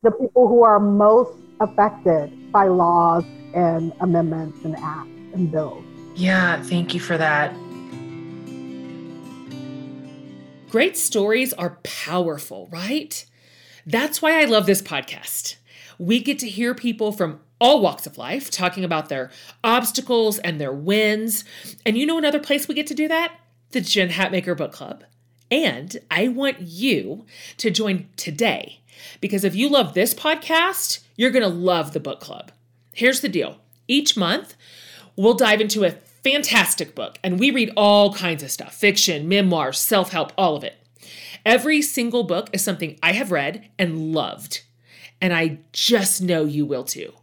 [0.02, 5.84] the people who are most affected by laws and amendments and acts and bills.
[6.14, 7.54] Yeah, thank you for that.
[10.70, 13.24] Great stories are powerful, right?
[13.86, 15.56] That's why I love this podcast.
[15.98, 19.30] We get to hear people from all walks of life talking about their
[19.64, 21.44] obstacles and their wins.
[21.84, 23.34] And you know another place we get to do that?
[23.72, 25.04] The Jen Hatmaker Book Club.
[25.50, 27.26] And I want you
[27.58, 28.80] to join today
[29.20, 32.52] because if you love this podcast, you're going to love the book club.
[32.94, 34.54] Here's the deal each month,
[35.16, 35.92] we'll dive into a
[36.22, 40.64] fantastic book and we read all kinds of stuff fiction, memoirs, self help, all of
[40.64, 40.76] it.
[41.44, 44.62] Every single book is something I have read and loved,
[45.20, 47.14] and I just know you will too.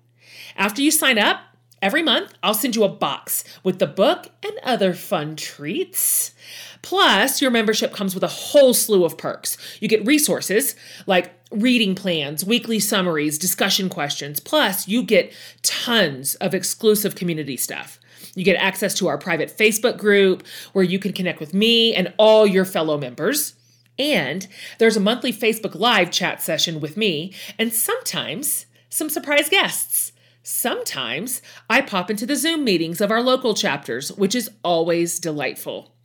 [0.56, 1.42] After you sign up,
[1.82, 6.34] every month I'll send you a box with the book and other fun treats.
[6.82, 9.58] Plus, your membership comes with a whole slew of perks.
[9.80, 14.40] You get resources like reading plans, weekly summaries, discussion questions.
[14.40, 18.00] Plus, you get tons of exclusive community stuff.
[18.36, 22.14] You get access to our private Facebook group where you can connect with me and
[22.18, 23.54] all your fellow members.
[24.00, 30.12] And there's a monthly Facebook Live chat session with me, and sometimes some surprise guests.
[30.44, 35.97] Sometimes I pop into the Zoom meetings of our local chapters, which is always delightful.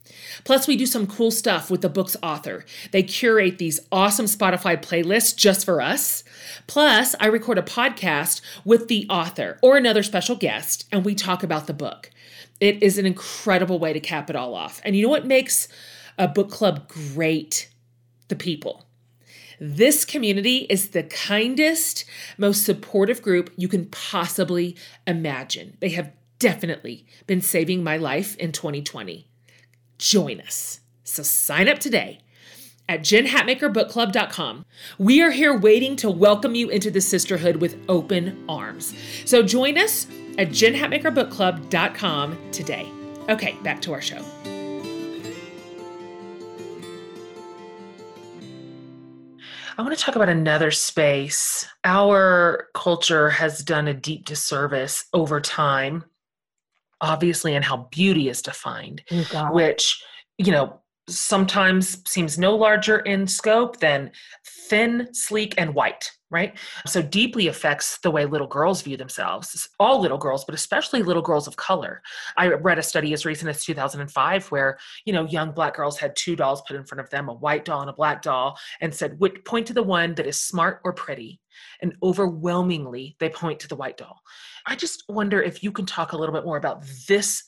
[0.43, 2.65] Plus, we do some cool stuff with the book's author.
[2.91, 6.23] They curate these awesome Spotify playlists just for us.
[6.67, 11.43] Plus, I record a podcast with the author or another special guest, and we talk
[11.43, 12.09] about the book.
[12.59, 14.81] It is an incredible way to cap it all off.
[14.83, 15.67] And you know what makes
[16.17, 17.69] a book club great?
[18.27, 18.85] The people.
[19.59, 22.05] This community is the kindest,
[22.37, 25.77] most supportive group you can possibly imagine.
[25.79, 29.27] They have definitely been saving my life in 2020
[29.97, 30.79] join us.
[31.03, 32.19] So sign up today
[32.89, 34.65] at jenhatmakerbookclub.com.
[34.97, 38.93] We are here waiting to welcome you into the sisterhood with open arms.
[39.25, 42.91] So join us at jenhatmakerbookclub.com today.
[43.29, 44.23] Okay, back to our show.
[49.75, 51.67] I want to talk about another space.
[51.83, 56.03] Our culture has done a deep disservice over time
[57.03, 60.01] obviously and how beauty is defined, oh, which,
[60.37, 64.09] you know, sometimes seems no larger in scope than
[64.69, 66.57] thin, sleek, and white, right?
[66.85, 69.69] So deeply affects the way little girls view themselves.
[69.79, 72.01] All little girls, but especially little girls of color.
[72.37, 76.15] I read a study as recent as 2005 where, you know, young black girls had
[76.15, 78.93] two dolls put in front of them, a white doll and a black doll, and
[78.93, 81.39] said, point to the one that is smart or pretty.
[81.81, 84.19] And overwhelmingly, they point to the white doll.
[84.65, 87.43] I just wonder if you can talk a little bit more about this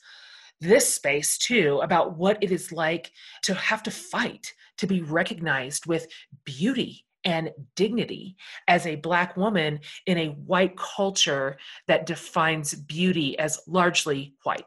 [0.61, 3.11] this space too about what it is like
[3.43, 6.07] to have to fight to be recognized with
[6.45, 11.57] beauty and dignity as a black woman in a white culture
[11.87, 14.65] that defines beauty as largely white.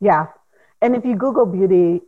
[0.00, 0.26] Yeah.
[0.82, 2.02] And if you Google beauty,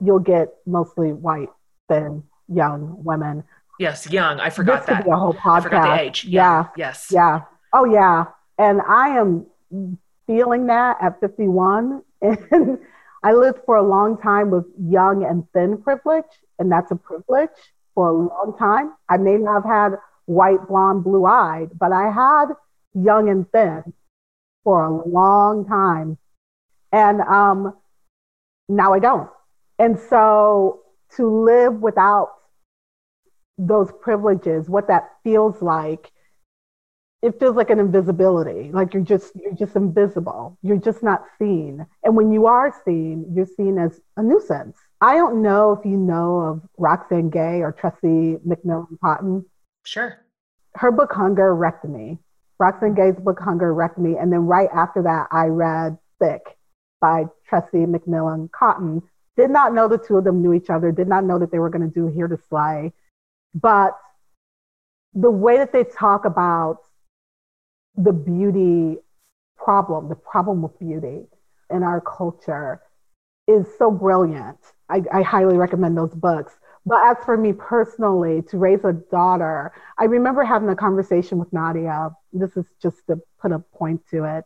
[0.00, 1.48] you'll get mostly white
[1.88, 3.42] than young women.
[3.80, 4.40] Yes, young.
[4.40, 4.96] I forgot this that.
[4.98, 5.58] Could be a whole podcast.
[5.58, 6.24] I forgot the age.
[6.24, 6.40] Yeah.
[6.40, 6.66] yeah.
[6.76, 7.08] Yes.
[7.10, 7.40] Yeah.
[7.72, 8.26] Oh yeah.
[8.56, 9.46] And I am
[10.26, 12.02] feeling that at 51.
[12.22, 12.78] And
[13.22, 16.24] I lived for a long time with young and thin privilege,
[16.60, 17.50] and that's a privilege
[17.98, 18.94] for a long time.
[19.08, 22.54] I may not have had white, blonde, blue eyed, but I had
[22.94, 23.92] young and thin
[24.62, 26.16] for a long time.
[26.92, 27.74] And um,
[28.68, 29.28] now I don't.
[29.80, 30.82] And so
[31.16, 32.28] to live without
[33.58, 36.12] those privileges, what that feels like
[37.20, 41.84] it feels like an invisibility like you're just you're just invisible you're just not seen
[42.04, 45.96] and when you are seen you're seen as a nuisance i don't know if you
[45.96, 49.44] know of roxane gay or tressie mcmillan cottom
[49.84, 50.24] sure.
[50.74, 52.18] Her book hunger wrecked me.
[52.60, 54.16] Roxane gay's book hunger wrecked me.
[54.16, 56.42] And then right after that i read thick
[57.00, 59.02] by tressie mcmillan cottom
[59.38, 60.90] did not know the two of them knew each other.
[60.90, 62.92] Did not know that they were going to do Hear to Slay.
[63.54, 63.96] But
[65.14, 66.78] the way that they talk about
[67.96, 68.98] the beauty
[69.56, 71.26] problem, the problem with beauty
[71.70, 72.82] in our culture
[73.48, 74.58] is so brilliant.
[74.88, 76.52] I, I, highly recommend those books.
[76.86, 81.52] But as for me personally, to raise a daughter, I remember having a conversation with
[81.52, 82.10] Nadia.
[82.32, 84.44] This is just to put a point to it,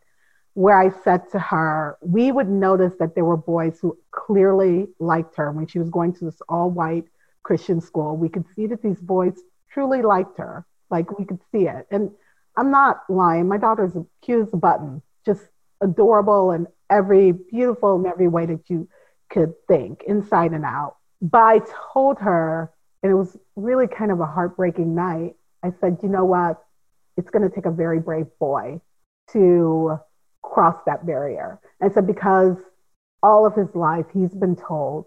[0.54, 5.36] where I said to her, we would notice that there were boys who clearly liked
[5.36, 7.04] her when she was going to this all white
[7.42, 8.16] Christian school.
[8.16, 9.34] We could see that these boys
[9.70, 10.64] truly liked her.
[10.90, 11.86] Like we could see it.
[11.90, 12.10] And
[12.56, 13.48] I'm not lying.
[13.48, 15.42] My daughter's cute as a button, just
[15.82, 18.88] adorable and every beautiful in every way that you
[19.30, 20.96] could think, inside and out.
[21.20, 21.60] But I
[21.92, 22.72] told her,
[23.02, 25.34] and it was really kind of a heartbreaking night.
[25.62, 26.62] I said, you know what?
[27.16, 28.80] It's going to take a very brave boy
[29.32, 29.98] to
[30.42, 31.60] cross that barrier.
[31.80, 32.56] And I said, because
[33.22, 35.06] all of his life, he's been told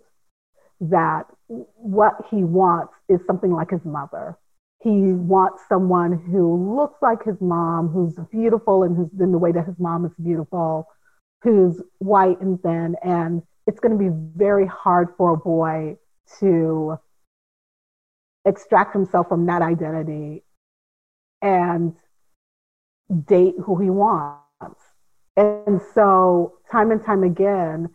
[0.82, 4.38] that what he wants is something like his mother.
[4.86, 9.52] He wants someone who looks like his mom, who's beautiful and who's in the way
[9.52, 10.88] that his mom is beautiful,
[11.42, 12.96] who's white and thin.
[13.04, 15.98] And it's going to be very hard for a boy
[16.40, 17.00] to
[18.46, 20.44] extract himself from that identity
[21.42, 21.96] and
[23.28, 24.84] date who he wants.
[25.36, 27.90] And so, time and time again,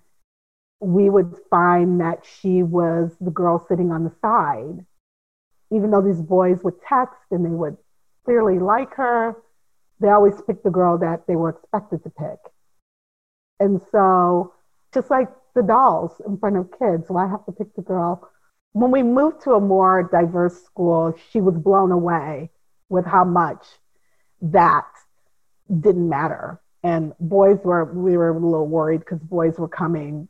[0.81, 4.85] we would find that she was the girl sitting on the side.
[5.73, 7.77] Even though these boys would text and they would
[8.25, 9.37] clearly like her,
[10.01, 12.39] they always picked the girl that they were expected to pick.
[13.61, 14.55] And so,
[14.93, 18.29] just like the dolls in front of kids, well, I have to pick the girl.
[18.73, 22.51] When we moved to a more diverse school, she was blown away
[22.89, 23.67] with how much
[24.41, 24.87] that
[25.69, 26.61] didn't matter.
[26.83, 30.29] And boys were, we were a little worried because boys were coming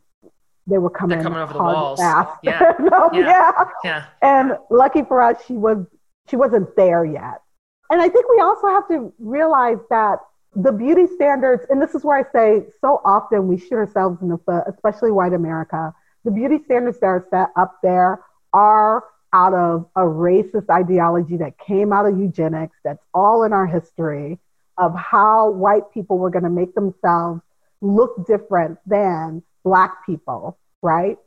[0.67, 1.99] they were coming, They're coming over the walls.
[1.99, 2.37] Fast.
[2.43, 2.73] Yeah.
[2.79, 3.19] no, yeah.
[3.19, 3.63] yeah.
[3.83, 4.05] Yeah.
[4.21, 5.85] And lucky for us, she was
[6.29, 7.41] she wasn't there yet.
[7.89, 10.19] And I think we also have to realize that
[10.55, 14.29] the beauty standards, and this is where I say so often we shoot ourselves in
[14.29, 15.93] the foot, especially white America.
[16.23, 18.21] The beauty standards that are set up there
[18.53, 19.03] are
[19.33, 24.39] out of a racist ideology that came out of eugenics, that's all in our history
[24.77, 27.41] of how white people were going to make themselves
[27.81, 31.17] look different than Black people, right?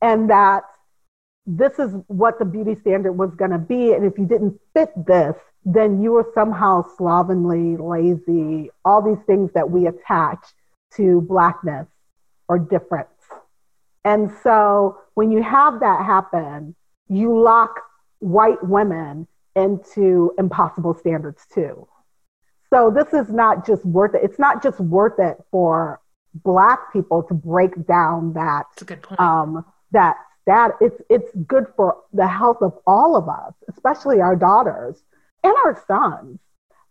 [0.00, 0.64] And that
[1.46, 3.94] this is what the beauty standard was going to be.
[3.94, 5.34] And if you didn't fit this,
[5.64, 10.38] then you were somehow slovenly, lazy, all these things that we attach
[10.96, 11.86] to Blackness
[12.48, 13.08] or difference.
[14.04, 16.74] And so when you have that happen,
[17.08, 17.80] you lock
[18.20, 19.26] white women
[19.56, 21.88] into impossible standards too.
[22.70, 24.20] So this is not just worth it.
[24.22, 26.00] It's not just worth it for
[26.34, 29.20] black people to break down that That's a good point.
[29.20, 30.16] um, that
[30.46, 35.02] that it's it's good for the health of all of us, especially our daughters
[35.44, 36.38] and our sons,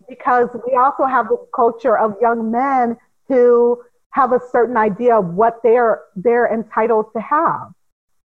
[0.08, 3.82] because we also have this culture of young men who
[4.12, 7.72] have a certain idea of what they're they're entitled to have,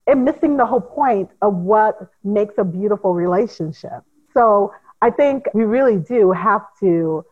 [0.08, 4.02] and missing the whole point of what makes a beautiful relationship.
[4.34, 7.24] So I think we really do have to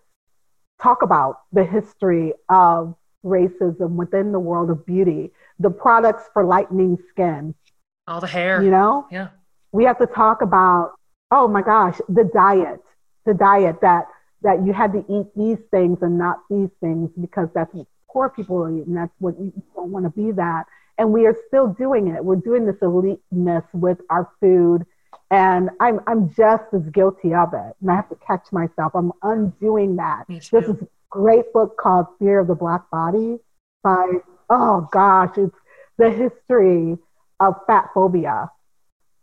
[0.82, 2.96] talk about the history of
[3.26, 7.56] racism within the world of beauty, the products for lightening skin.
[8.08, 8.64] All the hair.
[8.64, 9.08] You know?
[9.12, 9.30] Yeah.
[9.72, 10.94] We have to talk about,
[11.32, 12.82] oh my gosh, the diet,
[13.26, 14.06] the diet that
[14.44, 18.30] that you had to eat these things and not these things because that's what poor
[18.30, 20.66] people eat and that's what you don't want to be that.
[20.98, 22.24] And we are still doing it.
[22.24, 24.86] We're doing this eliteness with our food.
[25.32, 27.76] And I'm I'm just as guilty of it.
[27.82, 28.94] And I have to catch myself.
[28.94, 30.26] I'm undoing that.
[30.28, 30.78] This is
[31.10, 33.38] great book called Fear of the Black Body
[33.84, 34.06] by,
[34.50, 35.56] oh gosh, it's
[35.98, 36.98] the history
[37.40, 38.50] of fat phobia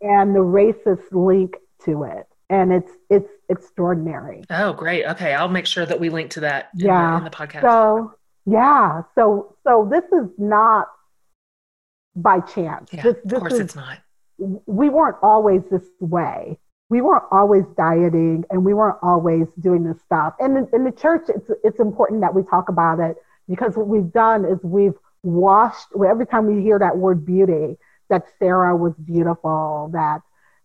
[0.01, 2.27] and the racist link to it.
[2.51, 4.45] And it's it's extraordinary.
[4.51, 5.07] Oh, great.
[5.07, 5.33] Okay.
[5.33, 7.13] I'll make sure that we link to that in, Yeah.
[7.13, 7.63] the, in the podcast.
[7.63, 8.15] So
[8.45, 10.89] yeah, so so this is not
[12.15, 12.91] by chance.
[12.93, 13.99] yeah, this of course is it's not.
[14.39, 16.59] we weren't always this way.
[16.93, 20.35] We weren't always dieting and we weren't always doing this stuff.
[20.39, 23.17] And in, the church, it's, it's important that we talk about it
[23.49, 27.79] because what we've done is we've washed, every time we hear that word beauty,
[28.11, 30.21] that Sarah was beautiful, that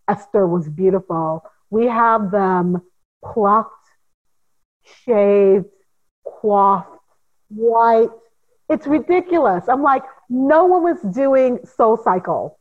[0.06, 2.82] Esther was beautiful, we have them
[3.24, 3.88] plucked,
[5.06, 5.64] shaved,
[6.26, 6.90] coiffed,
[7.48, 8.10] white.
[8.68, 9.66] It's ridiculous.
[9.66, 12.52] I'm like, no one was doing SoulCycle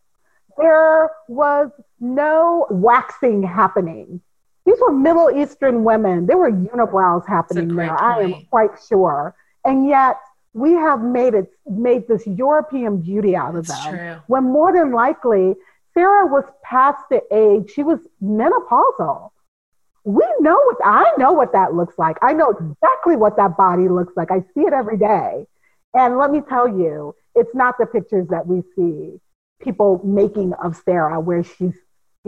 [0.58, 4.22] there was no waxing happening.
[4.66, 6.26] These were Middle Eastern women.
[6.26, 8.00] There were unibrows happening there.
[8.00, 9.34] I am quite sure.
[9.64, 10.18] And yet
[10.54, 13.98] we have made it made this European beauty out of That's them.
[13.98, 14.22] true.
[14.28, 15.56] When more than likely
[15.94, 19.30] Sarah was past the age, she was menopausal.
[20.04, 22.18] We know what I know what that looks like.
[22.22, 24.32] I know exactly what that body looks like.
[24.32, 25.46] I see it every day.
[25.94, 29.20] And let me tell you, it's not the pictures that we see
[29.62, 31.74] people making of Sarah where she's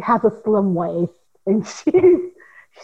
[0.04, 1.14] has a slim waist
[1.46, 2.22] and she's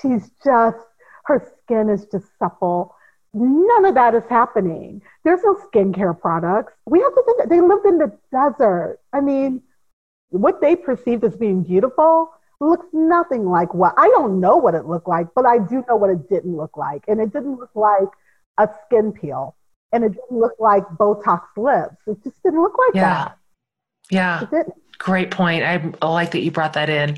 [0.01, 0.77] she's just
[1.25, 2.95] her skin is just supple.
[3.33, 5.01] None of that is happening.
[5.23, 6.73] There's no skincare products.
[6.85, 8.99] We have to think they lived in the desert.
[9.11, 9.61] I mean,
[10.29, 14.85] what they perceived as being beautiful looks nothing like what I don't know what it
[14.85, 17.03] looked like, but I do know what it didn't look like.
[17.07, 18.07] And it didn't look like
[18.57, 19.55] a skin peel.
[19.91, 21.97] And it didn't look like Botox lips.
[22.07, 23.01] It just didn't look like Yeah.
[23.25, 23.37] that.
[24.09, 24.43] Yeah.
[24.43, 24.73] It didn't.
[24.97, 25.63] Great point.
[25.63, 27.17] I like that you brought that in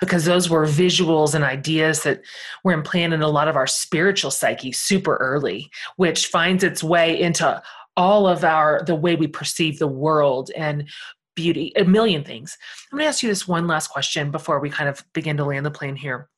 [0.00, 2.22] because those were visuals and ideas that
[2.64, 7.20] were implanted in a lot of our spiritual psyche super early, which finds its way
[7.20, 7.62] into
[7.96, 10.88] all of our the way we perceive the world and
[11.34, 12.58] beauty, a million things.
[12.90, 15.44] I'm going to ask you this one last question before we kind of begin to
[15.44, 16.28] land the plane here.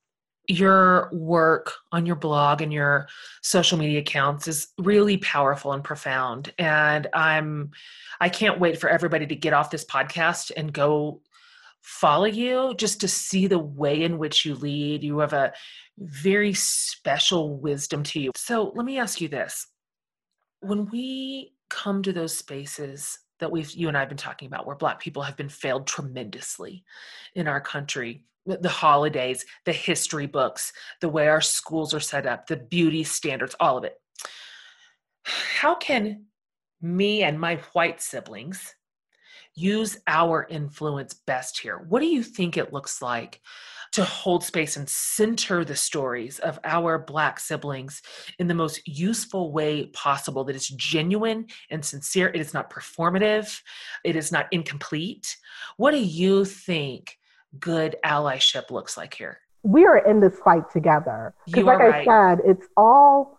[0.46, 3.08] Your work on your blog and your
[3.42, 6.52] social media accounts is really powerful and profound.
[6.58, 7.70] And I'm,
[8.20, 11.22] I can't wait for everybody to get off this podcast and go
[11.80, 15.02] follow you just to see the way in which you lead.
[15.02, 15.52] You have a
[15.98, 18.30] very special wisdom to you.
[18.34, 19.66] So let me ask you this.
[20.60, 24.76] When we come to those spaces that we've you and I've been talking about where
[24.76, 26.84] black people have been failed tremendously
[27.34, 28.24] in our country.
[28.46, 33.56] The holidays the history books the way our schools are set up the beauty standards
[33.58, 33.98] all of it.
[35.24, 36.26] How can
[36.82, 38.74] me and my white siblings
[39.54, 41.78] use our influence best here?
[41.88, 43.40] What do you think it looks like
[43.94, 48.02] to hold space and center the stories of our Black siblings
[48.40, 52.26] in the most useful way possible that is genuine and sincere.
[52.26, 53.60] It is not performative,
[54.02, 55.36] it is not incomplete.
[55.76, 57.16] What do you think
[57.60, 59.38] good allyship looks like here?
[59.62, 61.32] We are in this fight together.
[61.46, 62.08] Because, like right.
[62.08, 63.38] I said, it's all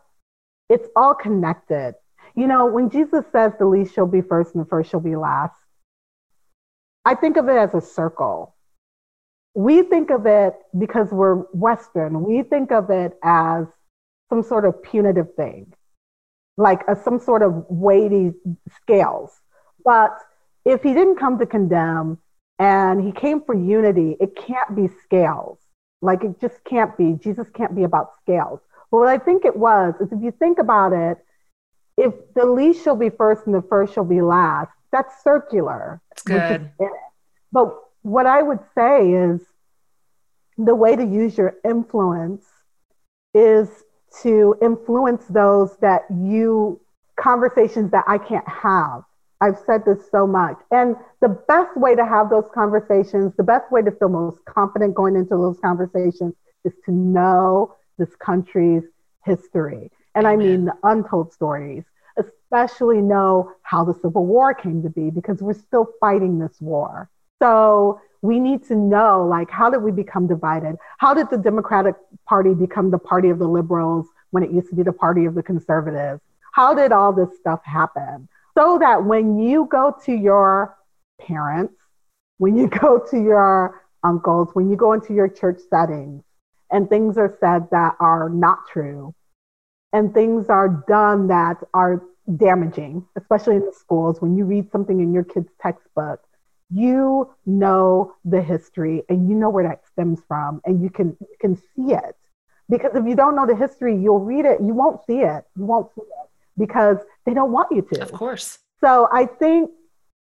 [0.69, 1.95] it's all connected.
[2.33, 5.17] You know, when Jesus says the least shall be first and the first shall be
[5.17, 5.55] last,
[7.03, 8.54] I think of it as a circle
[9.55, 13.65] we think of it because we're Western, we think of it as
[14.29, 15.73] some sort of punitive thing,
[16.57, 18.33] like a, some sort of weighty
[18.81, 19.31] scales.
[19.83, 20.17] But
[20.65, 22.17] if he didn't come to condemn
[22.59, 25.57] and he came for unity, it can't be scales.
[26.01, 27.13] Like it just can't be.
[27.13, 28.59] Jesus can't be about scales.
[28.91, 31.17] But what I think it was is if you think about it,
[31.97, 36.01] if the least shall be first and the first shall be last, that's circular.
[36.11, 36.69] It's good.
[37.53, 39.41] But what I would say is
[40.59, 42.45] the way to use your influence
[43.33, 43.67] is
[44.21, 46.79] to influence those that you
[47.15, 49.01] conversations that I can't have.
[49.41, 50.55] I've said this so much.
[50.69, 54.93] And the best way to have those conversations, the best way to feel most confident
[54.93, 58.83] going into those conversations is to know this country's
[59.25, 59.89] history.
[60.13, 61.85] And I mean the untold stories,
[62.17, 67.09] especially know how the Civil War came to be because we're still fighting this war.
[67.41, 70.75] So we need to know like how did we become divided?
[70.97, 71.95] How did the Democratic
[72.27, 75.35] Party become the party of the liberals when it used to be the party of
[75.35, 76.21] the conservatives?
[76.53, 78.27] How did all this stuff happen?
[78.57, 80.77] So that when you go to your
[81.19, 81.75] parents,
[82.37, 86.23] when you go to your uncles, when you go into your church settings,
[86.71, 89.13] and things are said that are not true,
[89.93, 92.03] and things are done that are
[92.37, 96.21] damaging, especially in the schools, when you read something in your kid's textbook
[96.71, 101.35] you know the history and you know where that stems from and you can you
[101.39, 102.15] can see it.
[102.69, 104.59] Because if you don't know the history you'll read it.
[104.61, 105.45] You won't see it.
[105.55, 108.01] You won't see it because they don't want you to.
[108.01, 108.59] Of course.
[108.81, 109.71] So i think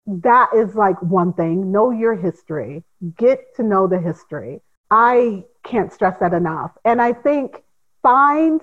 [0.07, 1.73] that is like one thing.
[1.73, 2.85] Know your history.
[3.17, 4.61] Get to know the history.
[4.91, 6.73] I can't stress that enough.
[6.85, 7.63] And i think
[8.03, 8.61] find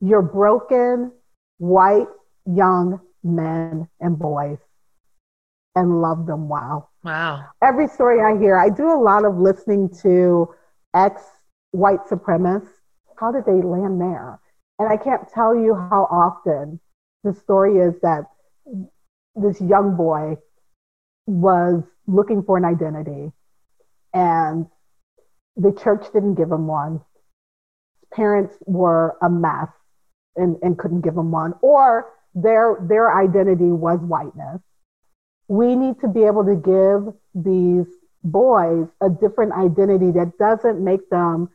[0.00, 1.12] your broken
[1.58, 2.08] white
[2.44, 4.58] young men and boys
[5.74, 7.44] and love them well Wow.
[7.62, 10.48] Every story I hear, I do a lot of listening to
[10.94, 11.22] ex
[11.72, 12.68] white supremacists.
[13.16, 14.40] How did they land there?
[14.78, 16.80] And I can't tell you how often
[17.22, 18.24] the story is that
[19.36, 20.36] this young boy
[21.26, 23.32] was looking for an identity
[24.12, 24.66] and
[25.56, 27.00] the church didn't give him one.
[28.12, 29.68] Parents were a mess
[30.36, 34.60] and, and couldn't give him one, or their their identity was whiteness
[35.48, 37.86] we need to be able to give these
[38.22, 41.50] boys a different identity that doesn't make them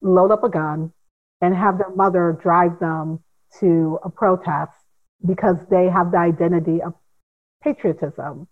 [0.00, 0.92] load up a gun
[1.40, 3.20] and have their mother drive them
[3.60, 4.72] to a protest
[5.26, 6.94] because they have the identity of
[7.62, 8.46] patriotism.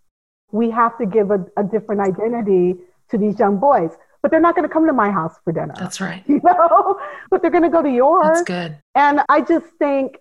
[0.50, 2.74] We have to give a, a different identity
[3.10, 3.90] to these young boys,
[4.20, 5.74] but they're not going to come to my house for dinner.
[5.78, 6.24] That's right.
[6.28, 6.98] You know,
[7.30, 8.26] but they're going to go to yours.
[8.26, 8.78] That's good.
[8.94, 10.16] And I just think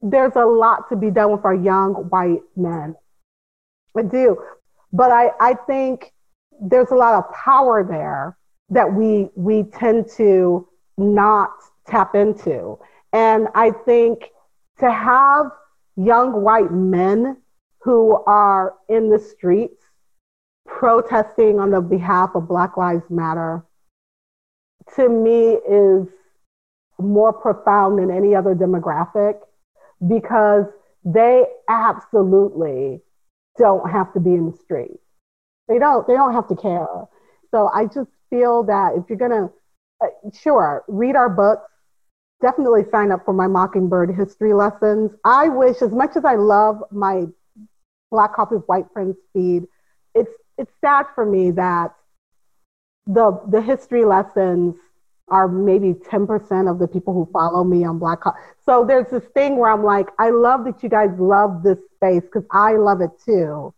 [0.00, 2.94] there's a lot to be done with our young white men
[3.96, 4.36] I do.
[4.92, 6.12] But I, I think
[6.60, 8.36] there's a lot of power there
[8.70, 11.50] that we we tend to not
[11.86, 12.78] tap into.
[13.12, 14.26] And I think
[14.78, 15.46] to have
[15.96, 17.36] young white men
[17.82, 19.82] who are in the streets
[20.66, 23.64] protesting on the behalf of Black Lives Matter
[24.96, 26.06] to me is
[26.98, 29.34] more profound than any other demographic
[30.06, 30.66] because
[31.04, 33.00] they absolutely
[33.58, 34.98] don't have to be in the street.
[35.68, 36.06] They don't.
[36.06, 36.86] They don't have to care.
[37.50, 39.50] So I just feel that if you're gonna,
[40.02, 41.70] uh, sure, read our books.
[42.40, 45.12] Definitely sign up for my Mockingbird history lessons.
[45.24, 47.26] I wish, as much as I love my
[48.10, 49.64] Black Coffee White Friends feed,
[50.14, 51.94] it's it's sad for me that
[53.06, 54.76] the the history lessons
[55.30, 58.20] are maybe 10% of the people who follow me on Black
[58.64, 62.22] So there's this thing where I'm like, I love that you guys love this space
[62.22, 63.74] because I love it too.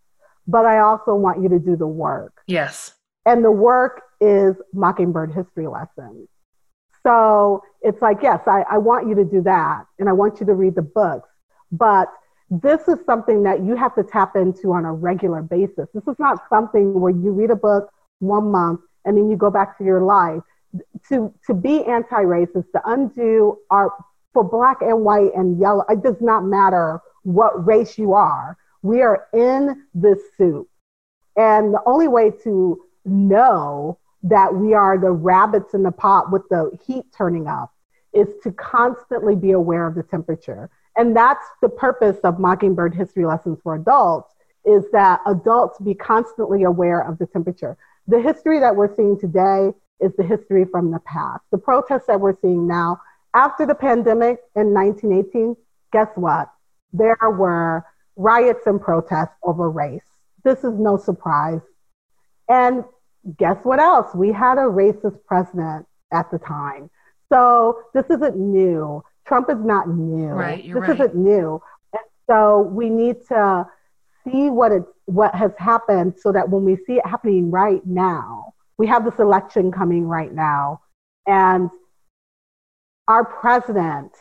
[0.47, 2.41] But I also want you to do the work.
[2.47, 2.93] Yes.
[3.25, 6.27] And the work is Mockingbird history lessons.
[7.05, 9.85] So it's like, yes, I, I want you to do that.
[9.99, 11.29] And I want you to read the books.
[11.71, 12.09] But
[12.49, 15.87] this is something that you have to tap into on a regular basis.
[15.93, 17.89] This is not something where you read a book
[18.19, 20.41] one month and then you go back to your life.
[21.09, 23.91] To, to be anti-racist, to undo our,
[24.33, 28.57] for black and white and yellow, it does not matter what race you are.
[28.81, 30.67] We are in this soup.
[31.35, 36.43] And the only way to know that we are the rabbits in the pot with
[36.49, 37.71] the heat turning up
[38.13, 40.69] is to constantly be aware of the temperature.
[40.95, 44.33] And that's the purpose of Mockingbird History Lessons for Adults
[44.65, 47.77] is that adults be constantly aware of the temperature.
[48.07, 51.43] The history that we're seeing today is the history from the past.
[51.51, 52.99] The protests that we're seeing now,
[53.33, 55.55] after the pandemic in 1918,
[55.91, 56.49] guess what?
[56.91, 57.85] There were
[58.15, 60.01] riots and protests over race.
[60.43, 61.61] This is no surprise.
[62.49, 62.83] And
[63.37, 64.13] guess what else?
[64.13, 66.89] We had a racist president at the time.
[67.31, 69.03] So this isn't new.
[69.25, 70.27] Trump is not new.
[70.27, 70.89] Right, this right.
[70.89, 71.61] isn't new.
[71.93, 73.65] And so we need to
[74.23, 78.52] see what it what has happened so that when we see it happening right now,
[78.77, 80.81] we have this election coming right now,
[81.27, 81.69] and
[83.07, 84.11] our president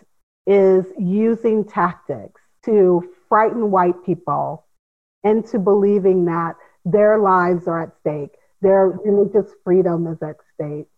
[0.47, 4.67] is using tactics to frighten white people
[5.25, 10.89] into believing that their lives are at stake, their religious freedom is at stake,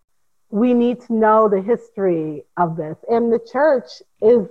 [0.50, 2.96] we need to know the history of this.
[3.10, 3.84] And the church
[4.22, 4.46] is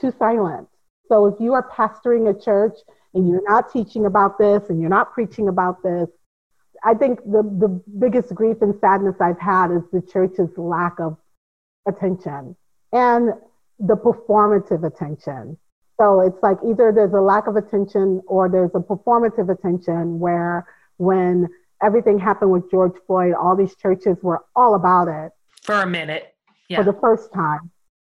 [0.00, 0.68] too silent.
[1.08, 2.76] So if you are pastoring a church
[3.14, 6.08] and you're not teaching about this and you're not preaching about this,
[6.84, 11.16] I think the, the biggest grief and sadness I've had is the church's lack of
[11.86, 12.56] attention
[12.92, 13.30] and
[13.78, 15.58] the performative attention.
[16.00, 20.66] So it's like either there's a lack of attention or there's a performative attention where
[20.96, 21.48] when
[21.82, 25.32] everything happened with George Floyd, all these churches were all about it
[25.62, 26.34] for a minute.
[26.68, 26.78] Yeah.
[26.78, 27.70] For the first time.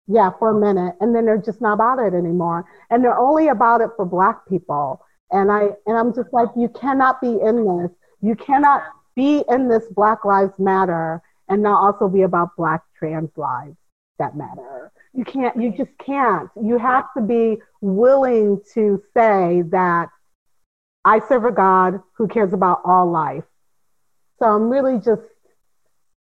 [0.07, 0.95] Yeah, for a minute.
[1.01, 2.65] And then they're just not about it anymore.
[2.91, 5.05] And they're only about it for black people.
[5.33, 7.91] And I and I'm just like, you cannot be in this.
[8.21, 8.83] You cannot
[9.15, 13.77] be in this Black Lives Matter and not also be about black trans lives
[14.19, 14.91] that matter.
[15.13, 16.51] You can't, you just can't.
[16.63, 20.09] You have to be willing to say that
[21.05, 23.45] I serve a God who cares about all life.
[24.39, 25.23] So I'm really just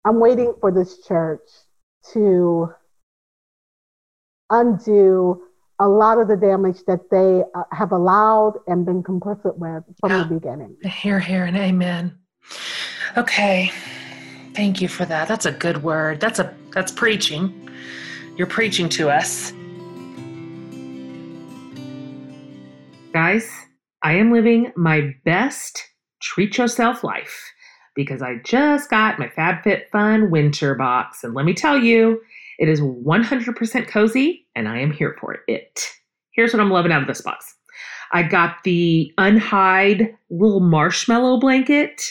[0.04, 1.42] I'm waiting for this church
[2.12, 2.72] to
[4.48, 5.42] undo
[5.80, 10.10] a lot of the damage that they uh, have allowed and been complicit with from
[10.10, 10.24] yeah.
[10.24, 10.76] the beginning.
[10.82, 12.16] Hear, hear, and amen.
[13.16, 13.70] Okay.
[14.54, 15.28] Thank you for that.
[15.28, 16.20] That's a good word.
[16.20, 17.70] That's a that's preaching.
[18.36, 19.52] You're preaching to us.
[23.12, 23.48] Guys,
[24.02, 25.82] I am living my best
[26.20, 27.52] treat yourself life
[27.94, 31.24] because I just got my FabFitFun winter box.
[31.24, 32.20] And let me tell you,
[32.58, 35.86] it is 100% cozy and I am here for it.
[36.32, 37.54] Here's what I'm loving out of this box
[38.12, 42.02] I got the Unhide little marshmallow blanket.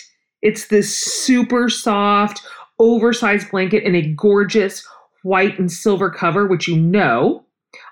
[0.42, 2.42] It's this super soft,
[2.80, 4.88] oversized blanket in a gorgeous
[5.24, 7.44] white and silver cover, which you know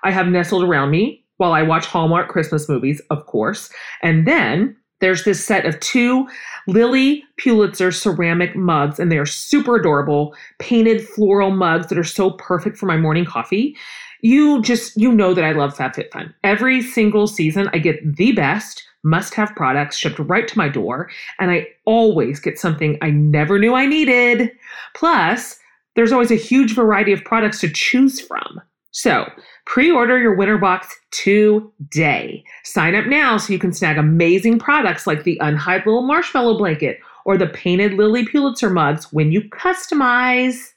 [0.04, 3.70] I have nestled around me while I watch Hallmark Christmas movies, of course.
[4.02, 6.26] And then there's this set of two
[6.66, 12.32] Lilly Pulitzer ceramic mugs, and they are super adorable, painted floral mugs that are so
[12.32, 13.76] perfect for my morning coffee.
[14.22, 16.32] You just, you know that I love FabFitFun.
[16.42, 21.08] Every single season, I get the best must have products shipped right to my door,
[21.38, 24.50] and I always get something I never knew I needed.
[24.94, 25.60] Plus,
[25.94, 28.60] there's always a huge variety of products to choose from.
[28.96, 29.30] So,
[29.66, 32.42] pre order your winter box today.
[32.64, 37.00] Sign up now so you can snag amazing products like the Unhide Little Marshmallow Blanket
[37.26, 40.72] or the painted Lilly Pulitzer mugs when you customize.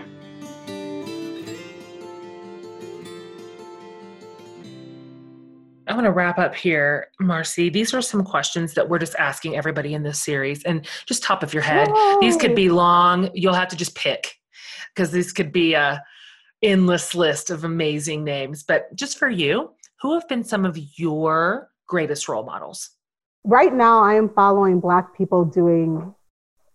[5.87, 7.71] I want to wrap up here, Marcy.
[7.71, 11.43] These are some questions that we're just asking everybody in this series, and just top
[11.43, 11.89] of your head.
[11.89, 12.17] Yay.
[12.21, 13.31] These could be long.
[13.35, 14.35] You'll have to just pick
[14.95, 16.03] because this could be a
[16.63, 18.63] endless list of amazing names.
[18.63, 19.71] But just for you,
[20.03, 22.91] who have been some of your greatest role models?
[23.45, 26.15] Right now, I am following Black people doing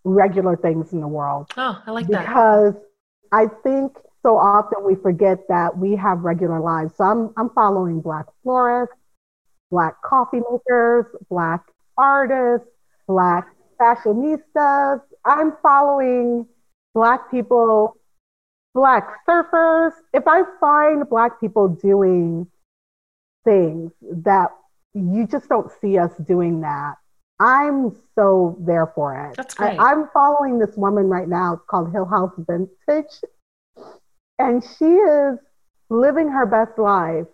[0.04, 1.52] regular things in the world.
[1.58, 2.28] Oh, I like that.
[2.28, 2.74] Because
[3.32, 6.94] I think so often we forget that we have regular lives.
[6.98, 8.96] So I'm, I'm following Black florists,
[9.72, 11.64] Black coffee makers, Black
[11.98, 12.68] artists,
[13.08, 13.48] Black
[13.80, 15.02] fashionistas.
[15.26, 16.48] I'm following
[16.94, 17.98] Black people,
[18.74, 19.92] Black surfers.
[20.14, 22.48] If I find Black people doing
[23.44, 24.52] things that
[24.94, 26.96] you just don't see us doing that,
[27.40, 29.36] I'm so there for it.
[29.36, 29.80] That's great.
[29.80, 31.60] I, am following this woman right now.
[31.68, 33.22] Called Hill House Vintage.
[34.40, 35.40] And she is
[35.90, 37.28] living her best life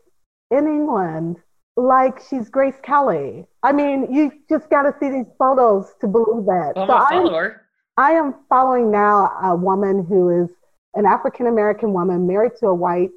[0.51, 1.37] in England
[1.75, 3.45] like she's Grace Kelly.
[3.63, 6.77] I mean, you just got to see these photos to believe it.
[6.77, 7.61] I'm so a follower.
[7.97, 10.49] I am following now a woman who is
[10.95, 13.11] an African American woman married to a white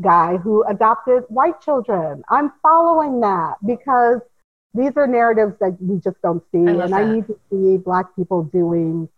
[0.00, 2.22] guy who adopted white children.
[2.30, 4.20] I'm following that because
[4.74, 6.58] these are narratives that we just don't see.
[6.58, 6.92] I and that.
[6.92, 9.08] I need to see Black people doing,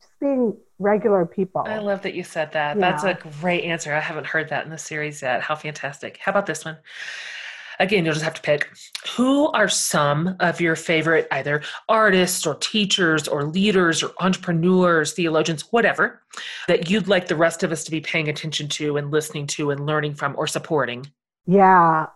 [0.00, 1.62] just being regular people.
[1.66, 2.76] I love that you said that.
[2.76, 2.90] Yeah.
[2.90, 3.94] That's a great answer.
[3.94, 5.40] I haven't heard that in the series yet.
[5.40, 6.18] How fantastic.
[6.18, 6.76] How about this one?
[7.78, 8.70] Again, you'll just have to pick
[9.16, 15.62] who are some of your favorite either artists or teachers or leaders or entrepreneurs, theologians,
[15.72, 16.22] whatever,
[16.68, 19.70] that you'd like the rest of us to be paying attention to and listening to
[19.70, 21.06] and learning from or supporting?
[21.46, 22.06] Yeah,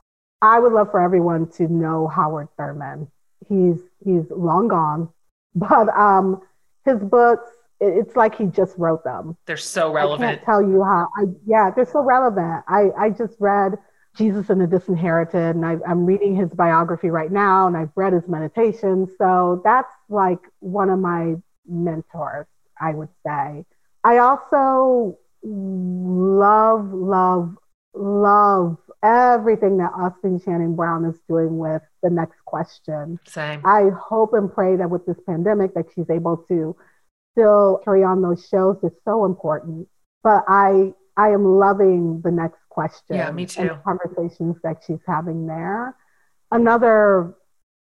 [0.43, 3.11] I would love for everyone to know Howard Thurman.
[3.49, 5.09] He's he's long gone,
[5.55, 6.43] but um,
[6.84, 9.36] his books it's like he just wrote them.
[9.47, 10.28] They're so relevant.
[10.28, 11.09] I can't tell you how.
[11.16, 12.64] I yeah, they're so relevant.
[12.68, 13.78] I I just read
[14.16, 18.12] Jesus and the Disinherited, and I, I'm reading his biography right now, and I've read
[18.12, 19.11] his meditations.
[19.16, 21.36] So that's like one of my
[21.66, 22.47] mentors,
[22.78, 23.64] I would say.
[24.03, 27.57] I also love, love,
[27.95, 33.18] love everything that Austin Channing Brown is doing with the next question.
[33.26, 33.62] Same.
[33.64, 36.76] I hope and pray that with this pandemic that she's able to
[37.32, 39.88] still carry on those shows is so important.
[40.22, 43.16] But I I am loving the next question.
[43.16, 43.62] Yeah, me too.
[43.62, 45.96] And conversations that she's having there.
[46.51, 47.34] Another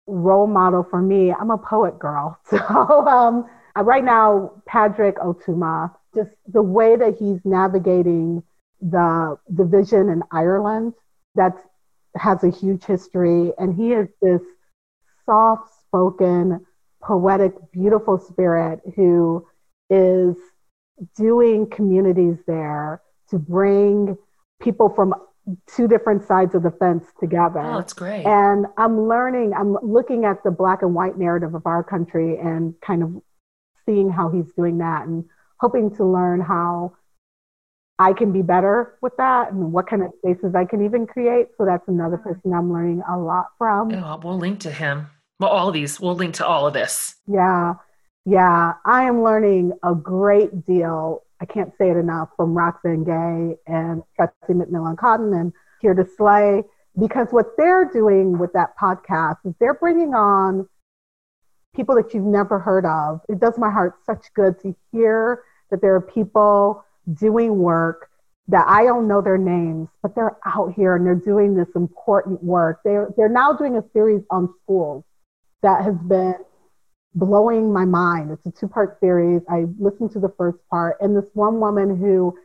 [0.07, 2.39] role model for me, I'm a poet girl.
[2.49, 2.57] So
[3.07, 3.45] um,
[3.75, 8.41] right now, Patrick Ó Tuama, just the way that he's navigating
[8.81, 10.93] the division in Ireland
[11.35, 11.53] that
[12.15, 13.51] has a huge history.
[13.57, 14.41] And he is this
[15.25, 16.65] soft spoken,
[17.01, 19.45] poetic, beautiful spirit who
[19.89, 20.35] is
[21.15, 24.17] doing communities there to bring
[24.61, 25.13] people from
[25.67, 27.59] two different sides of the fence together.
[27.59, 28.25] Oh, that's great.
[28.25, 32.73] And I'm learning, I'm looking at the black and white narrative of our country and
[32.81, 33.21] kind of
[33.85, 35.23] seeing how he's doing that and
[35.59, 36.93] hoping to learn how
[37.99, 41.47] I can be better with that and what kind of spaces I can even create.
[41.57, 42.29] So that's another mm-hmm.
[42.29, 43.93] person I'm learning a lot from.
[43.93, 45.07] Oh, we'll link to him.
[45.39, 47.15] Well, all of these, we'll link to all of this.
[47.27, 47.75] Yeah.
[48.25, 48.73] Yeah.
[48.85, 51.23] I am learning a great deal.
[51.39, 56.07] I can't say it enough from Roxane Gay and Tressie McMillan Cottom and Hear to
[56.17, 56.63] Slay,
[56.99, 60.67] because what they're doing with that podcast is they're bringing on
[61.75, 63.21] people that you've never heard of.
[63.29, 66.83] It does my heart such good to hear that there are people
[67.13, 68.09] doing work
[68.49, 72.41] that I don't know their names, but they're out here and they're doing this important
[72.43, 72.79] work.
[72.83, 75.03] They're, they're now doing a series on schools
[75.63, 76.35] that has been
[77.13, 78.31] blowing my mind.
[78.31, 79.41] It's a two part series.
[79.49, 82.37] I listened to the first part, and this one woman who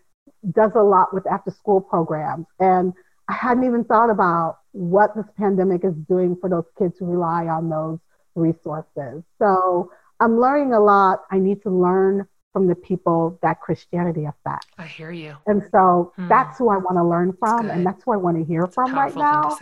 [0.51, 2.47] does a lot with after school programs.
[2.59, 2.93] And
[3.29, 7.47] I hadn't even thought about what this pandemic is doing for those kids who rely
[7.47, 7.99] on those
[8.35, 9.23] resources.
[9.39, 11.21] So I'm learning a lot.
[11.31, 14.69] I need to learn from the people that Christianity affects.
[14.79, 15.37] I hear you.
[15.47, 16.29] And so hmm.
[16.29, 18.75] that's who I want to learn from and that's who I want to hear it's
[18.75, 19.57] from right now.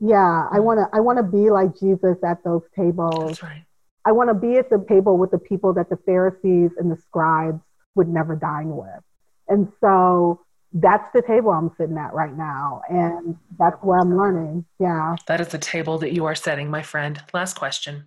[0.00, 3.26] Yeah, I want to I want to be like Jesus at those tables.
[3.26, 3.64] That's right.
[4.04, 6.96] I want to be at the table with the people that the Pharisees and the
[6.96, 7.60] scribes
[7.94, 9.02] would never dine with.
[9.48, 10.40] And so
[10.72, 12.82] that's the table I'm sitting at right now.
[12.88, 14.64] And that's where I'm learning.
[14.78, 15.16] Yeah.
[15.26, 17.22] That is the table that you are setting, my friend.
[17.34, 18.06] Last question.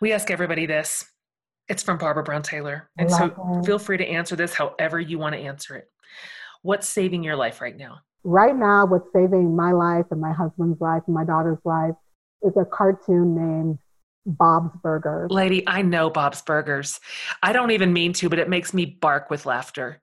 [0.00, 1.04] We ask everybody this
[1.68, 2.90] it's from Barbara Brown Taylor.
[2.98, 5.90] And so feel free to answer this however you want to answer it.
[6.62, 7.98] What's saving your life right now?
[8.22, 11.94] Right now, what's saving my life and my husband's life and my daughter's life
[12.42, 13.78] is a cartoon named
[14.26, 15.30] Bob's Burgers.
[15.30, 17.00] Lady, I know Bob's Burgers.
[17.42, 20.00] I don't even mean to, but it makes me bark with laughter.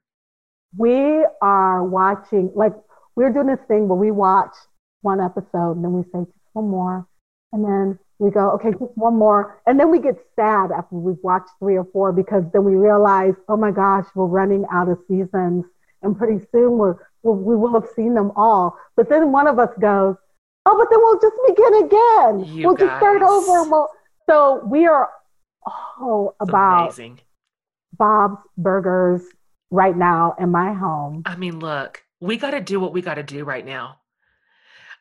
[0.77, 2.73] We are watching, like,
[3.15, 4.53] we're doing this thing where we watch
[5.01, 7.07] one episode and then we say, just one more.
[7.51, 9.61] And then we go, okay, just one more.
[9.65, 13.33] And then we get sad after we've watched three or four because then we realize,
[13.49, 15.65] oh my gosh, we're running out of seasons.
[16.03, 18.77] And pretty soon we're, we will have seen them all.
[18.95, 20.15] But then one of us goes,
[20.65, 22.55] Oh, but then we'll just begin again.
[22.55, 23.61] You we'll just start over.
[23.61, 23.87] And we'll,
[24.29, 25.09] so we are
[25.99, 27.19] all It's about amazing.
[27.97, 29.23] Bob's Burgers
[29.71, 31.23] right now in my home.
[31.25, 34.00] I mean, look, we got to do what we got to do right now.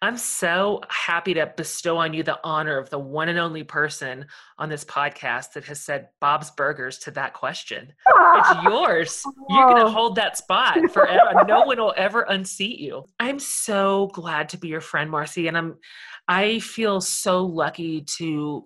[0.02, 4.24] I'm so happy to bestow on you the honor of the one and only person
[4.58, 7.92] on this podcast that has said Bob's Burgers to that question.
[8.08, 9.22] It's yours.
[9.50, 11.44] You're going to hold that spot forever.
[11.46, 13.04] no one will ever unseat you.
[13.18, 15.76] I'm so glad to be your friend, Marcy, and I'm
[16.26, 18.64] I feel so lucky to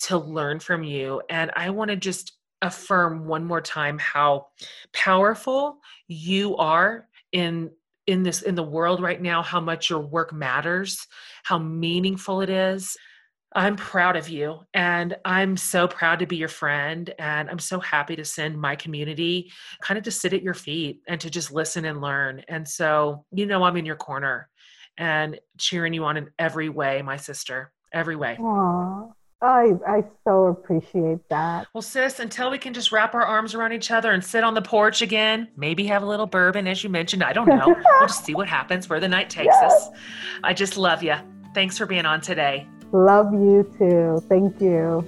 [0.00, 2.32] to learn from you and I want to just
[2.62, 4.46] affirm one more time how
[4.92, 5.78] powerful
[6.08, 7.70] you are in
[8.06, 11.06] in this in the world right now how much your work matters
[11.44, 12.96] how meaningful it is.
[13.52, 17.80] I'm proud of you and i'm so proud to be your friend and i'm so
[17.80, 19.50] happy to send my community
[19.82, 22.44] kind of to sit at your feet and to just listen and learn.
[22.48, 24.48] And so you know i'm in your corner
[24.96, 28.36] and cheering you on in every way my sister every way.
[28.38, 29.08] Aw,
[29.42, 31.66] I, I so appreciate that.
[31.72, 34.54] well, sis, until we can just wrap our arms around each other and sit on
[34.54, 37.22] the porch again, maybe have a little bourbon, as you mentioned.
[37.22, 37.66] I don't know.
[37.98, 39.72] we'll just see what happens, where the night takes Yes.
[39.72, 39.88] us.
[40.44, 41.14] I just love you.
[41.54, 42.66] Thanks for being on today.
[42.92, 44.22] Love you too.
[44.28, 45.04] Thank you.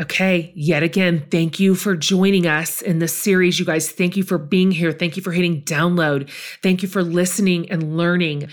[0.00, 3.90] Okay, yet again, thank you for joining us in this series, you guys.
[3.90, 4.92] Thank you for being here.
[4.92, 6.30] Thank you for hitting download.
[6.62, 8.48] Thank you for listening and learning.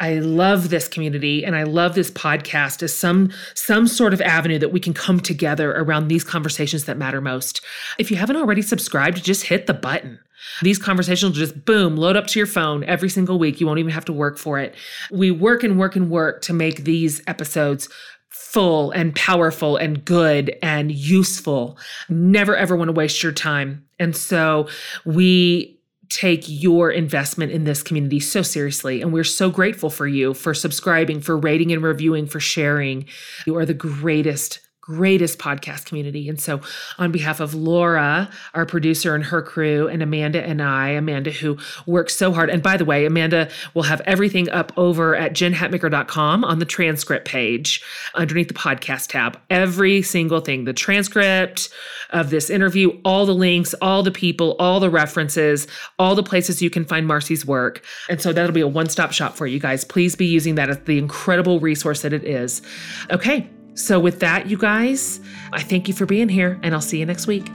[0.00, 4.58] I love this community and I love this podcast as some some sort of avenue
[4.58, 7.62] that we can come together around these conversations that matter most.
[7.98, 10.18] If you haven't already subscribed, just hit the button.
[10.62, 13.60] These conversations will just boom, load up to your phone every single week.
[13.60, 14.74] You won't even have to work for it.
[15.10, 17.88] We work and work and work to make these episodes
[18.30, 21.78] full and powerful and good and useful.
[22.08, 23.86] Never ever want to waste your time.
[23.98, 24.68] And so
[25.04, 25.76] we
[26.08, 29.02] take your investment in this community so seriously.
[29.02, 33.06] And we're so grateful for you for subscribing, for rating and reviewing, for sharing.
[33.46, 34.60] You are the greatest.
[34.86, 36.28] Greatest podcast community.
[36.28, 36.60] And so,
[36.96, 41.58] on behalf of Laura, our producer and her crew, and Amanda and I, Amanda, who
[41.86, 42.50] works so hard.
[42.50, 47.26] And by the way, Amanda will have everything up over at jenhatmaker.com on the transcript
[47.26, 47.82] page
[48.14, 49.40] underneath the podcast tab.
[49.50, 51.68] Every single thing, the transcript
[52.10, 55.66] of this interview, all the links, all the people, all the references,
[55.98, 57.84] all the places you can find Marcy's work.
[58.08, 59.84] And so that'll be a one stop shop for you guys.
[59.84, 62.62] Please be using that as the incredible resource that it is.
[63.10, 63.50] Okay.
[63.76, 65.20] So, with that, you guys,
[65.52, 67.46] I thank you for being here, and I'll see you next week.